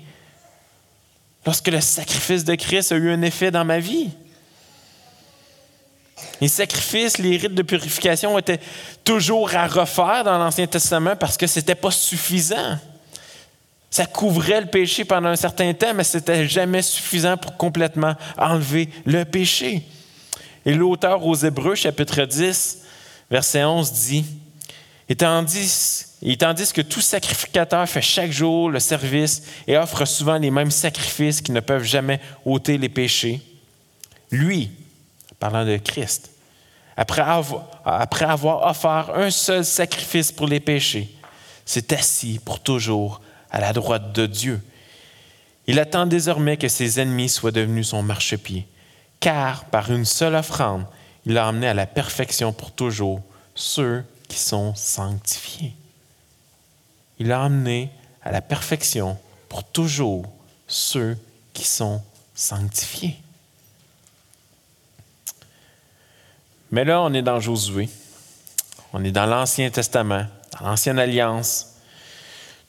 [1.46, 4.12] lorsque le sacrifice de Christ a eu un effet dans ma vie.
[6.40, 8.62] Les sacrifices, les rites de purification étaient
[9.04, 12.80] toujours à refaire dans l'Ancien Testament parce que ce n'était pas suffisant.
[13.90, 18.16] Ça couvrait le péché pendant un certain temps, mais ce n'était jamais suffisant pour complètement
[18.38, 19.84] enlever le péché.
[20.66, 22.83] Et l'auteur aux Hébreux, chapitre 10,
[23.34, 24.26] verset 11, dit,
[25.10, 26.06] et tandis,
[26.72, 31.52] que tout sacrificateur fait chaque jour le service et offre souvent les mêmes sacrifices qui
[31.52, 33.42] ne peuvent jamais ôter les péchés,
[34.30, 34.70] lui,
[35.40, 36.30] parlant de Christ,
[36.96, 41.10] après avoir, après avoir offert un seul sacrifice pour les péchés,
[41.66, 43.20] s'est assis pour toujours
[43.50, 44.62] à la droite de Dieu.
[45.66, 48.68] Il attend désormais que ses ennemis soient devenus son marchepied,
[49.20, 50.86] car par une seule offrande,
[51.26, 53.22] il a amené à la perfection pour toujours
[53.56, 55.74] ceux qui sont sanctifiés.
[57.20, 57.92] Il a amené
[58.24, 59.18] à la perfection
[59.50, 60.26] pour toujours
[60.68, 61.18] ceux
[61.54, 62.02] qui sont
[62.34, 63.18] sanctifiés.
[66.72, 67.88] Mais là, on est dans Josué.
[68.94, 70.26] On est dans l'Ancien Testament,
[70.60, 71.76] dans l'Ancienne Alliance.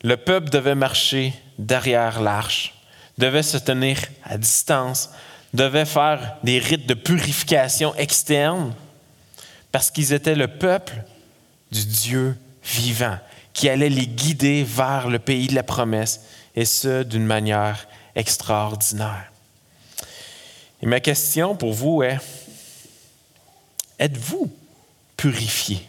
[0.03, 2.75] Le peuple devait marcher derrière l'arche,
[3.17, 5.11] devait se tenir à distance,
[5.55, 8.75] devait faire des rites de purification externe,
[9.73, 10.95] parce qu'ils étaient le peuple
[11.71, 13.19] du Dieu vivant,
[13.53, 16.23] qui allait les guider vers le pays de la promesse,
[16.57, 19.33] et ce, d'une manière extraordinaire.
[20.83, 22.19] Et ma question pour vous est,
[23.99, 24.53] êtes-vous
[25.17, 25.89] purifié?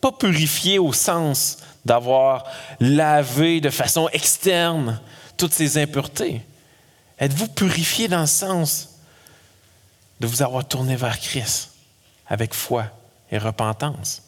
[0.00, 2.44] Pas purifié au sens d'avoir
[2.80, 5.00] lavé de façon externe
[5.36, 6.40] toutes ces impuretés.
[7.22, 8.96] Êtes-vous purifié dans le sens
[10.18, 11.70] de vous avoir tourné vers Christ
[12.26, 12.86] avec foi
[13.30, 14.22] et repentance?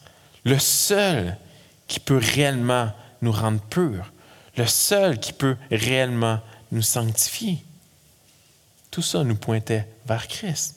[0.45, 1.37] Le seul
[1.89, 4.13] qui peut réellement nous rendre purs,
[4.57, 7.65] le seul qui peut réellement nous sanctifier.
[8.93, 10.77] Tout ça nous pointait vers Christ.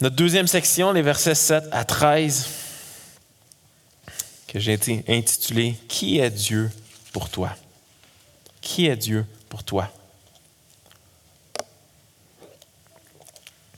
[0.00, 2.46] Notre deuxième section, les versets 7 à 13,
[4.46, 6.70] que j'ai intitulé Qui est Dieu
[7.12, 7.56] pour toi?
[8.66, 9.88] Qui est Dieu pour toi?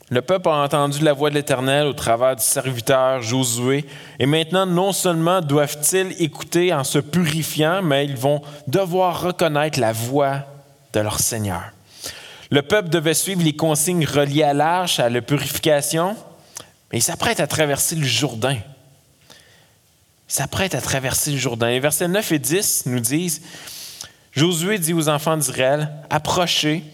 [0.08, 3.84] Le peuple a entendu la voix de l'Éternel au travers du serviteur Josué,
[4.18, 9.92] et maintenant non seulement doivent-ils écouter en se purifiant, mais ils vont devoir reconnaître la
[9.92, 10.46] voix
[10.94, 11.64] de leur Seigneur.
[12.50, 16.16] Le peuple devait suivre les consignes reliées à l'arche, à la purification,
[16.90, 18.56] mais il s'apprête à traverser le Jourdain.
[19.36, 21.68] Il s'apprête à traverser le Jourdain.
[21.68, 23.42] Les versets 9 et 10 nous disent,
[24.38, 26.84] Josué dit aux enfants d'Israël, approchez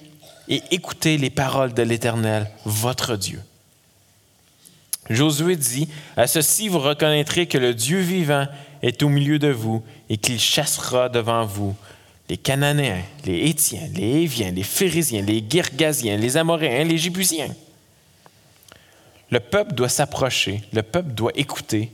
[0.48, 3.38] et écoutez les paroles de l'Éternel, votre Dieu.
[5.10, 8.46] Josué dit, à ceci vous reconnaîtrez que le Dieu vivant
[8.80, 11.76] est au milieu de vous et qu'il chassera devant vous
[12.30, 17.54] les Cananéens, les Étiens, les Éviens, les Phérésiens, les Girgasiens, les Amoréens, les Jébusiens.
[19.28, 21.92] Le peuple doit s'approcher, le peuple doit écouter.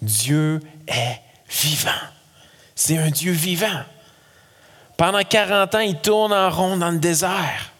[0.00, 1.18] Dieu est
[1.50, 1.90] vivant.
[2.76, 3.82] C'est un Dieu vivant.
[4.96, 7.72] Pendant 40 ans, il tourne en rond dans le désert.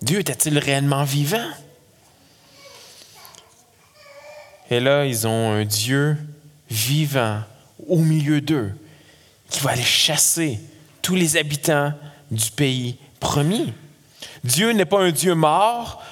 [0.00, 1.50] Dieu était-il réellement vivant?
[4.70, 6.16] Et là, ils ont un Dieu
[6.70, 7.42] vivant
[7.86, 8.72] au milieu d'eux
[9.48, 10.60] qui va aller chasser
[11.02, 11.92] tous les habitants
[12.30, 13.72] du pays promis.
[14.42, 16.02] Dieu n'est pas un Dieu mort,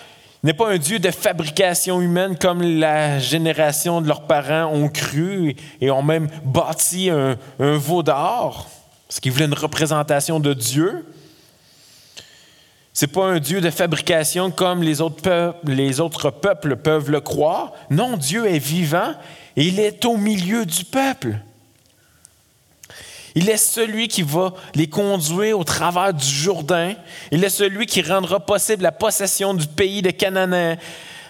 [0.46, 5.57] n'est pas un Dieu de fabrication humaine comme la génération de leurs parents ont cru
[5.80, 8.68] et ont même bâti un, veau d'or,
[9.09, 11.07] parce qu'ils voulaient une représentation de Dieu.
[12.92, 17.11] Ce n'est pas un Dieu de fabrication comme les autres, peuples, les autres peuples peuvent
[17.11, 17.72] le croire.
[17.88, 19.14] Non, Dieu est vivant
[19.57, 21.38] et il est au milieu du peuple.
[23.35, 26.94] Il est celui qui va les conduire au travers du Jourdain.
[27.33, 30.77] Il est celui qui rendra possible la possession du pays de Canaan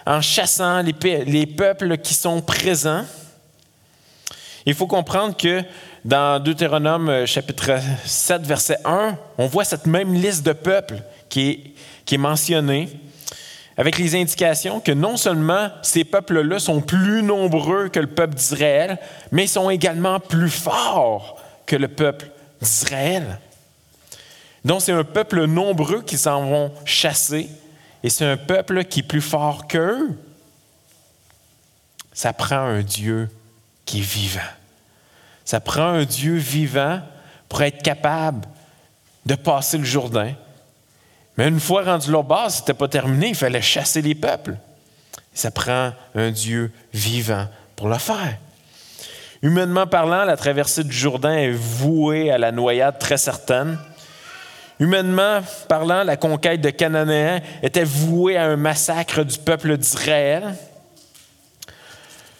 [0.06, 3.04] en chassant les, peuples qui sont présents.
[4.66, 5.62] Il faut comprendre que
[6.04, 11.48] dans Deutéronome euh, chapitre 7, verset 1, on voit cette même liste de peuples qui
[11.48, 11.60] est,
[12.04, 12.88] qui est mentionnée,
[13.76, 18.98] avec les indications que non seulement ces peuples-là sont plus nombreux que le peuple d'Israël,
[19.32, 21.33] mais ils sont également plus forts
[21.66, 23.38] que le peuple d'Israël.
[24.64, 27.50] Donc c'est un peuple nombreux qui s'en vont chasser
[28.02, 30.10] et c'est un peuple qui est plus fort qu'eux.
[32.12, 33.28] Ça prend un Dieu
[33.84, 34.40] qui est vivant.
[35.44, 37.00] Ça prend un Dieu vivant
[37.48, 38.46] pour être capable
[39.26, 40.34] de passer le Jourdain.
[41.36, 44.56] Mais une fois rendu là-bas, ce n'était pas terminé, il fallait chasser les peuples.
[45.32, 48.38] Ça prend un Dieu vivant pour le faire.
[49.44, 53.78] Humainement parlant, la traversée du Jourdain est vouée à la noyade très certaine.
[54.80, 60.54] Humainement parlant, la conquête de Cananéens était vouée à un massacre du peuple d'Israël.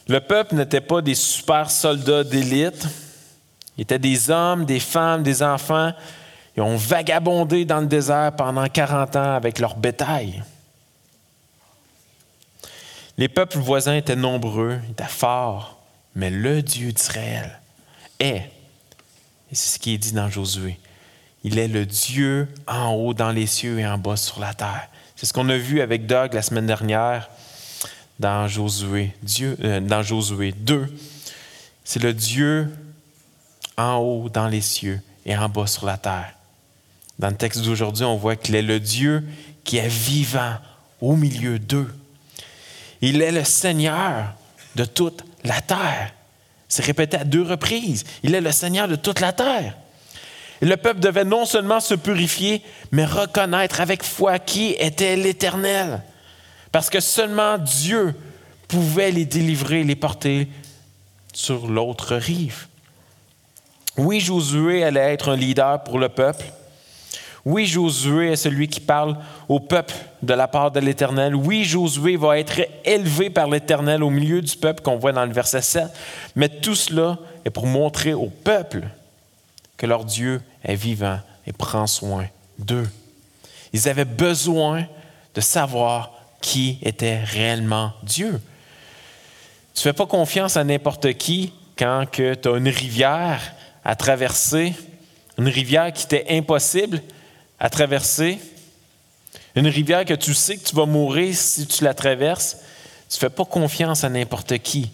[0.09, 2.87] Le peuple n'était pas des super soldats d'élite.
[3.77, 5.93] Ils étaient des hommes, des femmes, des enfants.
[6.57, 10.43] Ils ont vagabondé dans le désert pendant 40 ans avec leur bétail.
[13.19, 15.74] Les peuples voisins étaient nombreux, étaient forts.
[16.15, 17.59] Mais le Dieu d'Israël
[18.21, 18.51] est,
[19.51, 20.79] et c'est ce qui est dit dans Josué,
[21.43, 24.89] il est le Dieu en haut dans les cieux et en bas sur la terre.
[25.17, 27.29] C'est ce qu'on a vu avec Doug la semaine dernière
[28.19, 30.87] dans Josué, Dieu, euh, dans Josué 2.
[31.85, 32.71] C'est le Dieu
[33.77, 36.33] en haut dans les cieux et en bas sur la terre.
[37.19, 39.25] Dans le texte d'aujourd'hui, on voit qu'il est le Dieu
[39.65, 40.57] qui est vivant
[41.01, 41.93] au milieu d'eux.
[43.01, 44.35] Il est le Seigneur
[44.77, 46.13] de toute la terre.
[46.69, 48.05] C'est répété à deux reprises.
[48.23, 49.77] Il est le Seigneur de toute la terre.
[50.61, 56.03] Le peuple devait non seulement se purifier, mais reconnaître avec foi qui était l'Éternel.
[56.73, 58.15] Parce que seulement Dieu
[58.67, 60.49] pouvait les délivrer, les porter
[61.33, 62.67] sur l'autre rive.
[63.97, 66.47] Oui, Josué allait être un leader pour le peuple,
[67.45, 69.19] oui, Josué est celui qui parle
[69.49, 71.35] au peuple de la part de l'Éternel.
[71.35, 75.33] Oui, Josué va être élevé par l'Éternel au milieu du peuple qu'on voit dans le
[75.33, 75.85] verset 7.
[76.37, 78.85] Mais tout cela est pour montrer au peuple
[79.77, 82.27] que leur Dieu est vivant et prend soin
[82.59, 82.89] d'eux.
[83.75, 84.87] Ils avaient besoin
[85.35, 88.41] de savoir qui était réellement Dieu.
[89.75, 93.41] Tu ne fais pas confiance à n'importe qui quand tu as une rivière
[93.85, 94.73] à traverser,
[95.37, 97.03] une rivière qui était impossible,
[97.65, 98.39] à traverser,
[99.55, 102.59] une rivière que tu sais que tu vas mourir si tu la traverses,
[103.09, 104.91] tu ne fais pas confiance à n'importe qui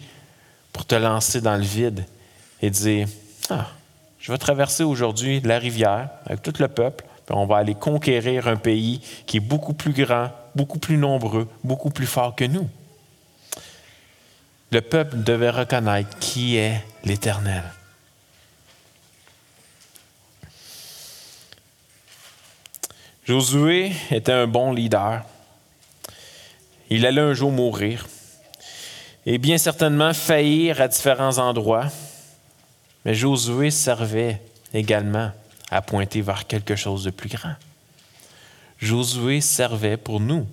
[0.71, 2.05] pour te lancer dans le vide
[2.61, 3.09] et dire,
[3.49, 3.67] ah,
[4.19, 8.47] je vais traverser aujourd'hui la rivière avec tout le peuple, puis on va aller conquérir
[8.47, 12.69] un pays qui est beaucoup plus grand, beaucoup plus nombreux, beaucoup plus fort que nous.
[14.71, 17.63] Le peuple devait reconnaître qui est l'Éternel.
[23.31, 25.23] Josué était un bon leader.
[26.89, 28.05] Il allait un jour mourir
[29.25, 31.87] et bien certainement faillir à différents endroits.
[33.05, 34.41] Mais Josué servait
[34.73, 35.31] également
[35.69, 37.55] à pointer vers quelque chose de plus grand.
[38.79, 40.45] Josué servait pour nous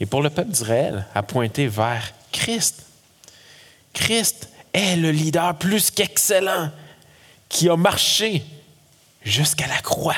[0.00, 2.86] et pour le peuple d'Israël à pointer vers Christ.
[3.92, 6.70] Christ est le leader plus qu'excellent
[7.50, 8.42] qui a marché
[9.22, 10.16] jusqu'à la croix.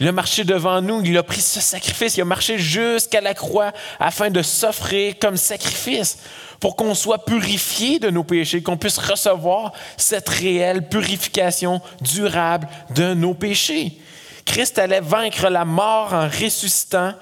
[0.00, 3.34] Il a marché devant nous, il a pris ce sacrifice, il a marché jusqu'à la
[3.34, 6.18] croix afin de s'offrir comme sacrifice
[6.58, 13.12] pour qu'on soit purifié de nos péchés, qu'on puisse recevoir cette réelle purification durable de
[13.12, 13.98] nos péchés.
[14.46, 17.12] Christ allait vaincre la mort en ressuscitant.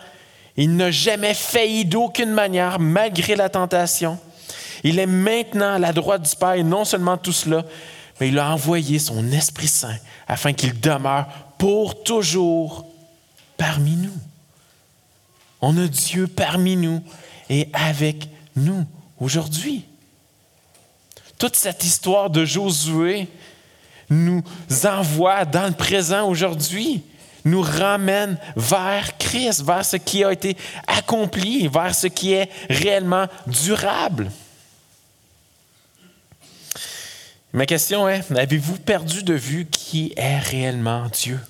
[0.57, 4.18] Il n'a jamais failli d'aucune manière malgré la tentation.
[4.85, 7.64] Il est maintenant à la droite du Père et non seulement tout cela,
[8.20, 9.97] mais il a envoyé son Esprit Saint
[10.29, 11.26] afin qu'il demeure
[11.59, 12.86] pour toujours
[13.56, 14.16] parmi nous.
[15.61, 17.02] On a Dieu parmi nous
[17.50, 18.86] et avec nous
[19.20, 19.84] aujourd'hui.
[21.38, 23.28] Toute cette histoire de Josué
[24.11, 24.42] nous
[24.84, 27.02] envoie dans le présent aujourd'hui,
[27.44, 30.56] nous ramène vers Christ, vers ce qui a été
[30.86, 34.30] accompli, vers ce qui est réellement durable.
[37.53, 41.40] Ma question est, avez-vous perdu de vue qui est réellement Dieu?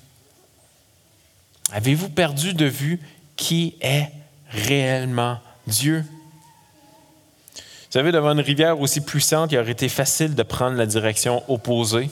[1.71, 2.99] Avez-vous perdu de vue
[3.35, 4.07] qui est
[4.49, 6.05] réellement Dieu?
[7.55, 11.43] Vous savez, devant une rivière aussi puissante, il aurait été facile de prendre la direction
[11.51, 12.09] opposée.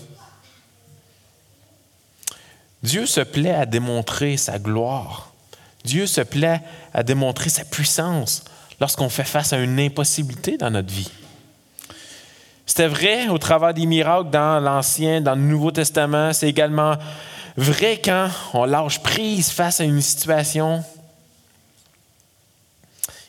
[2.84, 5.32] Dieu se plaît à démontrer sa gloire.
[5.86, 6.62] Dieu se plaît
[6.94, 8.44] à démontrer sa puissance
[8.80, 11.12] lorsqu'on fait face à une impossibilité dans notre vie.
[12.68, 16.34] C'était vrai au travers des miracles dans l'Ancien, dans le Nouveau Testament.
[16.34, 16.96] C'est également
[17.56, 20.84] vrai quand on lâche prise face à une situation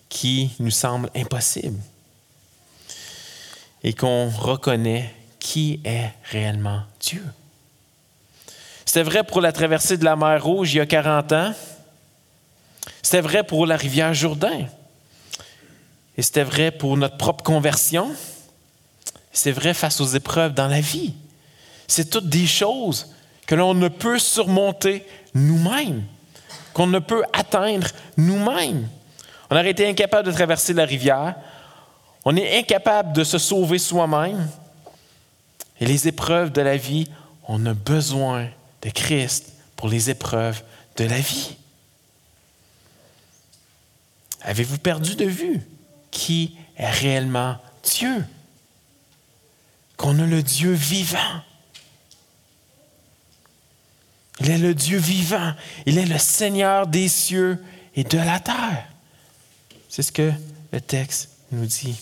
[0.09, 1.78] qui nous semble impossible
[3.84, 7.24] et qu'on reconnaît qui est réellement Dieu.
[8.84, 11.55] C'était vrai pour la traversée de la mer Rouge il y a 40 ans.
[13.03, 14.66] C'était vrai pour la rivière Jourdain.
[16.16, 18.11] Et c'était vrai pour notre propre conversion.
[19.32, 21.14] C'est vrai face aux épreuves dans la vie.
[21.86, 23.14] C'est toutes des choses
[23.46, 26.04] que l'on ne peut surmonter nous-mêmes,
[26.74, 28.88] qu'on ne peut atteindre nous-mêmes.
[29.50, 31.34] On aurait été incapable de traverser la rivière.
[32.24, 34.48] On est incapable de se sauver soi-même.
[35.80, 37.08] Et les épreuves de la vie,
[37.46, 38.48] on a besoin
[38.82, 40.62] de Christ pour les épreuves
[40.96, 41.56] de la vie.
[44.42, 45.62] Avez-vous perdu de vue
[46.10, 48.24] qui est réellement Dieu?
[49.99, 51.42] Qu'on a le Dieu vivant.
[54.40, 55.53] Il est le Dieu vivant.
[55.84, 57.62] Il est le Seigneur des cieux
[57.94, 58.86] et de la terre.
[59.88, 60.32] C'est ce que
[60.72, 61.96] le texte nous dit.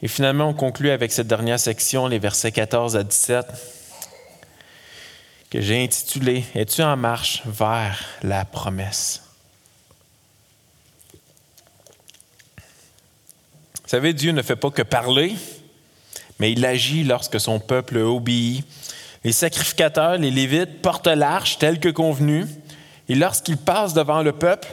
[0.00, 3.46] Et finalement, on conclut avec cette dernière section, les versets 14 à 17,
[5.50, 9.22] que j'ai intitulé Es-tu en marche vers la promesse?
[13.94, 15.36] Savez, Dieu ne fait pas que parler,
[16.40, 18.64] mais il agit lorsque son peuple obéit.
[19.22, 22.44] Les sacrificateurs, les Lévites, portent l'arche telle que convenu,
[23.08, 24.66] et lorsqu'ils passent devant le peuple,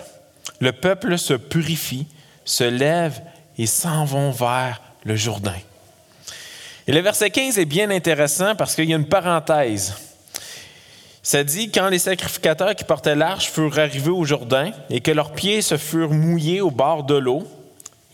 [0.60, 2.08] le peuple se purifie,
[2.46, 3.22] se lève
[3.60, 5.60] et s'en vont vers le Jourdain.
[6.88, 9.94] Et le verset 15 est bien intéressant parce qu'il y a une parenthèse.
[11.22, 15.34] Ça dit, quand les sacrificateurs qui portaient l'arche furent arrivés au Jourdain et que leurs
[15.34, 17.48] pieds se furent mouillés au bord de l'eau,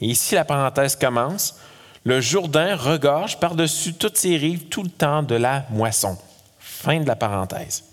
[0.02, 1.56] et ici, la parenthèse commence.
[2.04, 6.18] Le Jourdain regorge par-dessus toutes ses rives tout le temps de la moisson.
[6.60, 7.84] Fin de la parenthèse.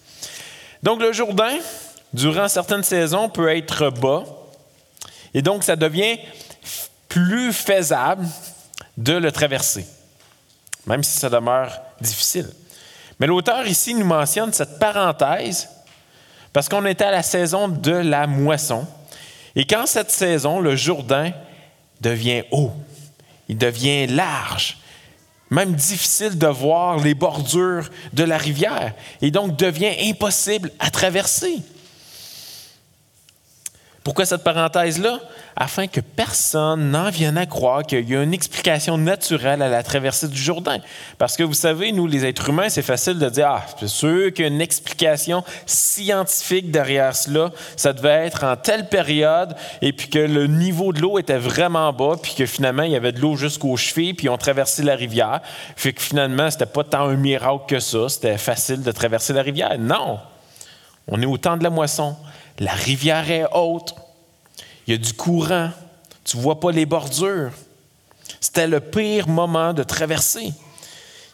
[0.83, 1.59] Donc, le Jourdain,
[2.13, 4.25] durant certaines saisons, peut être bas.
[5.33, 6.19] Et donc, ça devient
[7.09, 8.27] plus faisable
[8.97, 9.87] de le traverser,
[10.87, 12.49] même si ça demeure difficile.
[13.19, 15.69] Mais l'auteur ici nous mentionne cette parenthèse
[16.53, 18.87] parce qu'on était à la saison de la moisson.
[19.57, 21.33] Et quand cette saison, le Jourdain
[22.01, 22.73] devient haut,
[23.49, 24.79] il devient large,
[25.51, 31.59] même difficile de voir les bordures de la rivière, et donc devient impossible à traverser.
[34.05, 35.19] Pourquoi cette parenthèse-là?
[35.57, 39.83] Afin que personne n'en vienne à croire qu'il y a une explication naturelle à la
[39.83, 40.79] traversée du Jourdain.
[41.17, 44.31] Parce que vous savez, nous, les êtres humains, c'est facile de dire, ah, c'est sûr
[44.35, 47.51] qu'il y a une explication scientifique derrière cela.
[47.77, 51.91] Ça devait être en telle période, et puis que le niveau de l'eau était vraiment
[51.95, 54.83] bas, puis que finalement, il y avait de l'eau jusqu'aux chevilles, puis ils ont traversé
[54.83, 55.41] la rivière.
[55.77, 58.11] Fait que finalement, c'était pas tant un miracle que ça.
[58.11, 59.79] C'était facile de traverser la rivière.
[59.79, 60.19] Non!
[61.09, 62.17] On est au temps de la moisson.
[62.59, 63.95] La rivière est haute.
[64.87, 65.71] Il y a du courant.
[66.25, 67.53] Tu ne vois pas les bordures.
[68.41, 70.53] C'était le pire moment de traverser.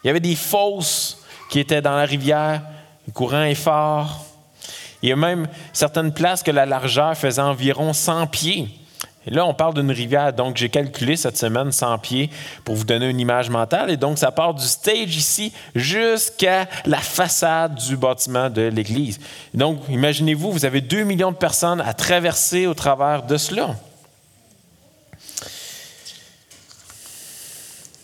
[0.03, 2.63] Il y avait des fosses qui étaient dans la rivière.
[3.07, 4.25] Le courant est fort.
[5.01, 8.69] Il y a même certaines places que la largeur faisait environ 100 pieds.
[9.27, 12.31] Et là, on parle d'une rivière, donc j'ai calculé cette semaine 100 pieds
[12.65, 13.91] pour vous donner une image mentale.
[13.91, 19.19] Et donc, ça part du stage ici jusqu'à la façade du bâtiment de l'église.
[19.53, 23.75] Donc, imaginez-vous, vous avez 2 millions de personnes à traverser au travers de cela.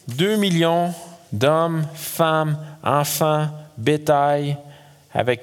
[0.10, 0.94] 2 millions
[1.32, 4.56] d'hommes, femmes, enfants, bétail,
[5.14, 5.42] avec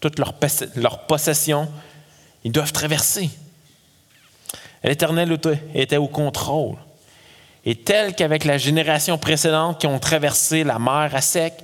[0.00, 0.34] toutes leurs
[1.06, 1.66] possessions,
[2.44, 3.30] ils doivent traverser.
[4.84, 5.36] L'Éternel
[5.74, 6.76] était au contrôle.
[7.64, 11.54] Et tel qu'avec la génération précédente qui ont traversé la mer à sec,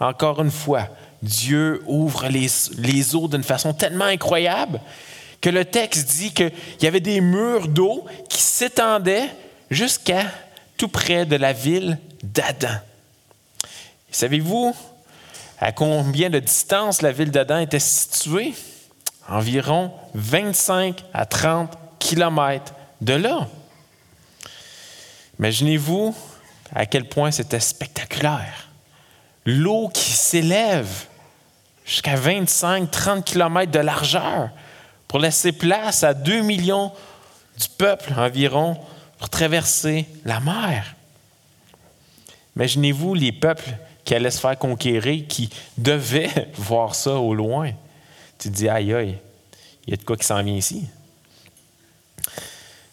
[0.00, 0.88] encore une fois,
[1.22, 4.80] Dieu ouvre les, eaux d'une façon tellement incroyable
[5.40, 9.28] que le texte dit qu'il y avait des murs d'eau qui s'étendaient
[9.70, 10.24] jusqu'à
[10.76, 12.78] tout près de la ville d'Adam.
[14.10, 14.74] Savez-vous
[15.60, 18.54] à combien de distance la ville d'Adam était située?
[19.28, 21.78] Environ 25 à 30
[22.14, 23.48] de là.
[25.38, 26.14] Imaginez-vous
[26.74, 28.68] à quel point c'était spectaculaire.
[29.44, 31.06] L'eau qui s'élève
[31.84, 34.50] jusqu'à 25-30 kilomètres de largeur
[35.08, 36.92] pour laisser place à 2 millions
[37.58, 38.78] du peuple environ
[39.18, 40.94] pour traverser la mer.
[42.56, 43.70] Imaginez-vous les peuples
[44.04, 47.70] qui allaient se faire conquérir, qui devaient voir ça au loin.
[48.38, 49.18] Tu te dis, aïe, aïe,
[49.86, 50.86] il y a de quoi qui s'en vient ici.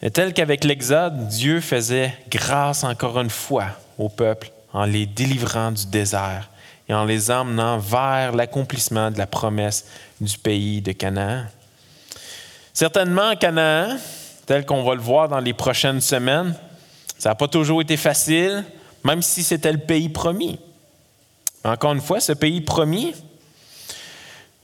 [0.01, 5.71] Et tel qu'avec l'Exode, Dieu faisait grâce encore une fois au peuple en les délivrant
[5.71, 6.49] du désert
[6.87, 9.85] et en les emmenant vers l'accomplissement de la promesse
[10.21, 11.45] du pays de Canaan.
[12.73, 13.97] Certainement, Canaan,
[14.45, 16.55] tel qu'on va le voir dans les prochaines semaines,
[17.17, 18.63] ça n'a pas toujours été facile,
[19.03, 20.59] même si c'était le pays promis.
[21.65, 23.13] Encore une fois, ce pays promis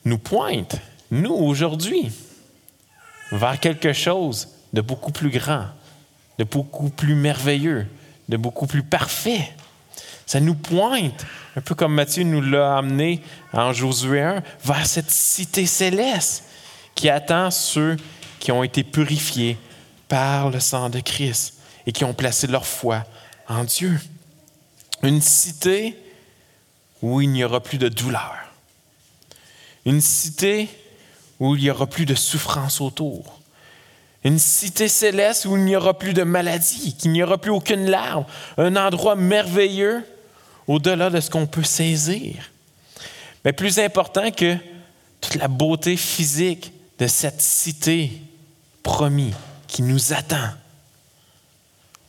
[0.05, 0.77] nous pointe,
[1.11, 2.09] nous, aujourd'hui,
[3.33, 5.67] vers quelque chose de beaucoup plus grand,
[6.37, 7.87] de beaucoup plus merveilleux,
[8.27, 9.49] de beaucoup plus parfait.
[10.25, 13.21] Ça nous pointe, un peu comme Matthieu nous l'a amené
[13.53, 16.43] en Josué 1, vers cette cité céleste
[16.93, 17.95] qui attend ceux
[18.39, 19.57] qui ont été purifiés
[20.09, 21.53] par le sang de Christ
[21.87, 23.05] et qui ont placé leur foi
[23.47, 23.97] en Dieu.
[25.03, 25.97] Une cité
[27.01, 28.35] où il n'y aura plus de douleur.
[29.85, 30.67] Une cité
[31.39, 33.39] où il n'y aura plus de souffrance autour
[34.25, 37.85] une cité céleste où il n'y aura plus de maladie, qu'il n'y aura plus aucune
[37.85, 38.25] larme,
[38.57, 40.03] un endroit merveilleux
[40.67, 42.51] au-delà de ce qu'on peut saisir.
[43.45, 44.57] Mais plus important que
[45.21, 48.11] toute la beauté physique de cette cité
[48.81, 49.35] promise
[49.67, 50.49] qui nous attend.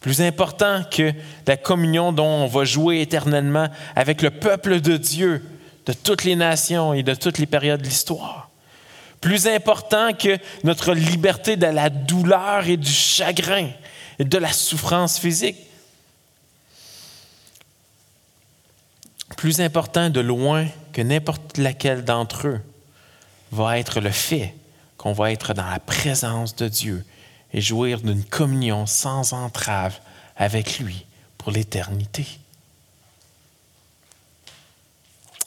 [0.00, 1.12] Plus important que
[1.46, 5.44] la communion dont on va jouer éternellement avec le peuple de Dieu
[5.84, 8.45] de toutes les nations et de toutes les périodes de l'histoire
[9.20, 13.70] plus important que notre liberté de la douleur et du chagrin
[14.18, 15.56] et de la souffrance physique.
[19.36, 22.60] Plus important de loin que n'importe laquelle d'entre eux
[23.52, 24.54] va être le fait
[24.96, 27.04] qu'on va être dans la présence de Dieu
[27.52, 29.98] et jouir d'une communion sans entrave
[30.36, 31.04] avec lui
[31.38, 32.26] pour l'éternité.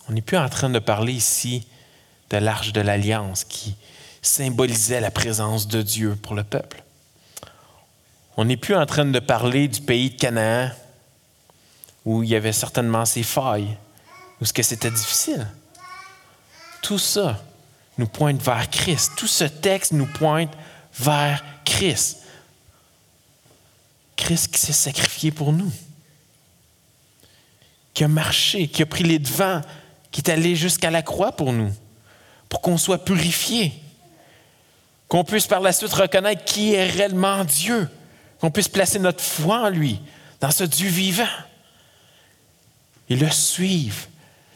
[0.08, 1.68] On n'est plus en train de parler ici
[2.30, 3.76] de l'arche de l'alliance qui
[4.22, 6.84] symbolisait la présence de Dieu pour le peuple.
[8.38, 10.70] On n'est plus en train de parler du pays de Canaan
[12.06, 13.78] où il y avait certainement ses failles,
[14.40, 15.48] où ce que c'était difficile.
[16.82, 17.44] Tout ça
[17.98, 19.12] nous pointe vers Christ.
[19.18, 20.52] Tout ce texte nous pointe
[20.98, 22.20] vers Christ.
[24.16, 25.72] Christ qui s'est sacrifié pour nous,
[27.94, 29.62] qui a marché, qui a pris les devants,
[30.12, 31.74] qui est allé jusqu'à la croix pour nous
[32.50, 33.72] pour qu'on soit purifié,
[35.08, 37.88] qu'on puisse par la suite reconnaître qui est réellement Dieu,
[38.42, 40.02] qu'on puisse placer notre foi en lui,
[40.42, 41.28] dans ce Dieu vivant,
[43.10, 44.08] et le suivre,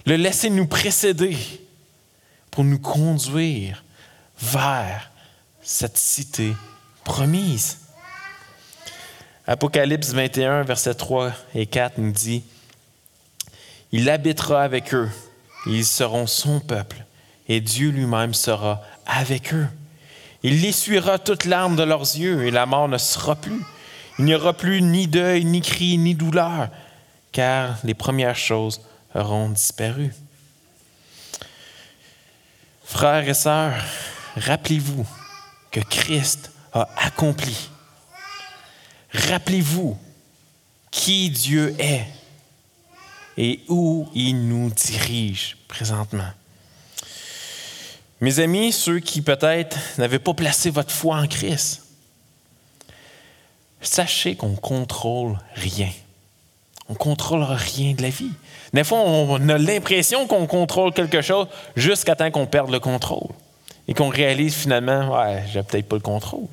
[0.05, 1.37] le laisser nous précéder
[2.51, 3.83] pour nous conduire
[4.39, 5.11] vers
[5.61, 6.53] cette cité
[7.03, 7.79] promise.
[9.47, 12.43] Apocalypse 21, versets 3 et 4 nous dit,
[13.91, 15.09] Il habitera avec eux,
[15.65, 17.02] ils seront son peuple,
[17.47, 19.67] et Dieu lui-même sera avec eux.
[20.43, 23.61] Il essuiera toute larme de leurs yeux, et la mort ne sera plus.
[24.19, 26.69] Il n'y aura plus ni deuil, ni cri, ni douleur,
[27.31, 28.81] car les premières choses
[29.15, 30.13] auront disparu.
[32.83, 33.83] Frères et sœurs,
[34.35, 35.07] rappelez-vous
[35.71, 37.69] que Christ a accompli.
[39.13, 39.97] Rappelez-vous
[40.91, 42.05] qui Dieu est
[43.37, 46.31] et où il nous dirige présentement.
[48.23, 51.81] Mes amis, ceux qui peut-être n'avaient pas placé votre foi en Christ,
[53.81, 55.89] sachez qu'on contrôle rien.
[56.87, 58.31] On contrôle rien de la vie.
[58.71, 63.27] Des fois, on a l'impression qu'on contrôle quelque chose jusqu'à temps qu'on perde le contrôle
[63.89, 66.47] et qu'on réalise finalement, ouais, j'ai peut-être pas le contrôle.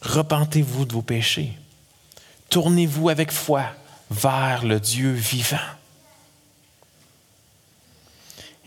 [0.00, 1.52] Repentez-vous de vos péchés.
[2.48, 3.64] Tournez-vous avec foi
[4.10, 5.58] vers le Dieu vivant.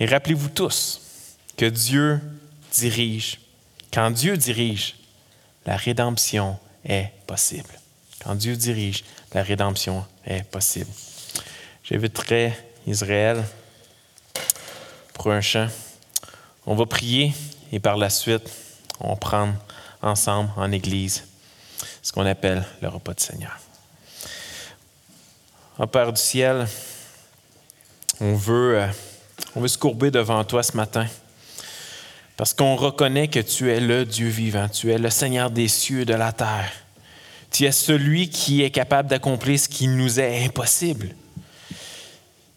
[0.02, 1.00] Et rappelez-vous tous
[1.56, 2.20] que Dieu
[2.74, 3.40] dirige.
[3.94, 4.96] Quand Dieu dirige,
[5.68, 7.70] la rédemption est possible.
[8.24, 10.90] Quand Dieu dirige, la rédemption est possible.
[11.84, 12.52] J'inviterai
[12.88, 13.44] Israël
[15.14, 15.68] pour un chant.
[16.66, 17.32] On va prier
[17.72, 18.50] et par la suite,
[19.00, 19.54] on va prendre
[20.02, 21.26] ensemble en Église
[22.02, 23.56] ce qu'on appelle le repas du Seigneur.
[25.78, 26.68] Au Père du ciel,
[28.20, 28.88] on veut, euh,
[29.56, 31.08] on veut se courber devant toi ce matin
[32.42, 36.02] parce qu'on reconnaît que tu es le Dieu vivant, tu es le Seigneur des cieux
[36.02, 36.72] et de la terre.
[37.52, 41.16] Tu es celui qui est capable d'accomplir ce qui nous est impossible.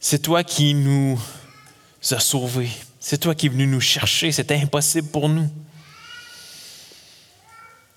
[0.01, 1.21] C'est toi qui nous
[2.11, 2.71] as sauvés.
[2.99, 4.33] C'est toi qui es venu nous chercher.
[4.33, 5.51] C'était impossible pour nous.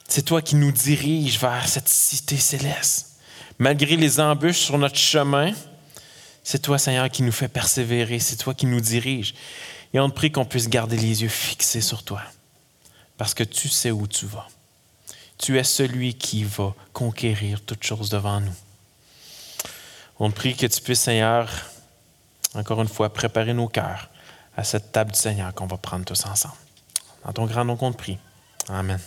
[0.09, 3.17] C'est toi qui nous dirige vers cette cité céleste.
[3.59, 5.53] Malgré les embûches sur notre chemin,
[6.49, 8.19] c'est toi, Seigneur, qui nous fait persévérer.
[8.19, 9.35] C'est toi qui nous dirige.
[9.93, 12.21] Et on te prie qu'on puisse garder les yeux fixés sur toi.
[13.17, 14.47] Parce que tu sais où tu vas.
[15.37, 18.55] Tu es celui qui va conquérir toutes choses devant nous.
[20.21, 21.51] On te prie que tu puisses, Seigneur,
[22.53, 24.09] encore une fois, préparer nos cœurs
[24.55, 26.55] à cette table du Seigneur qu'on va prendre tous ensemble.
[27.25, 28.19] Dans ton grand nom qu'on te prie.
[28.69, 29.01] Amen.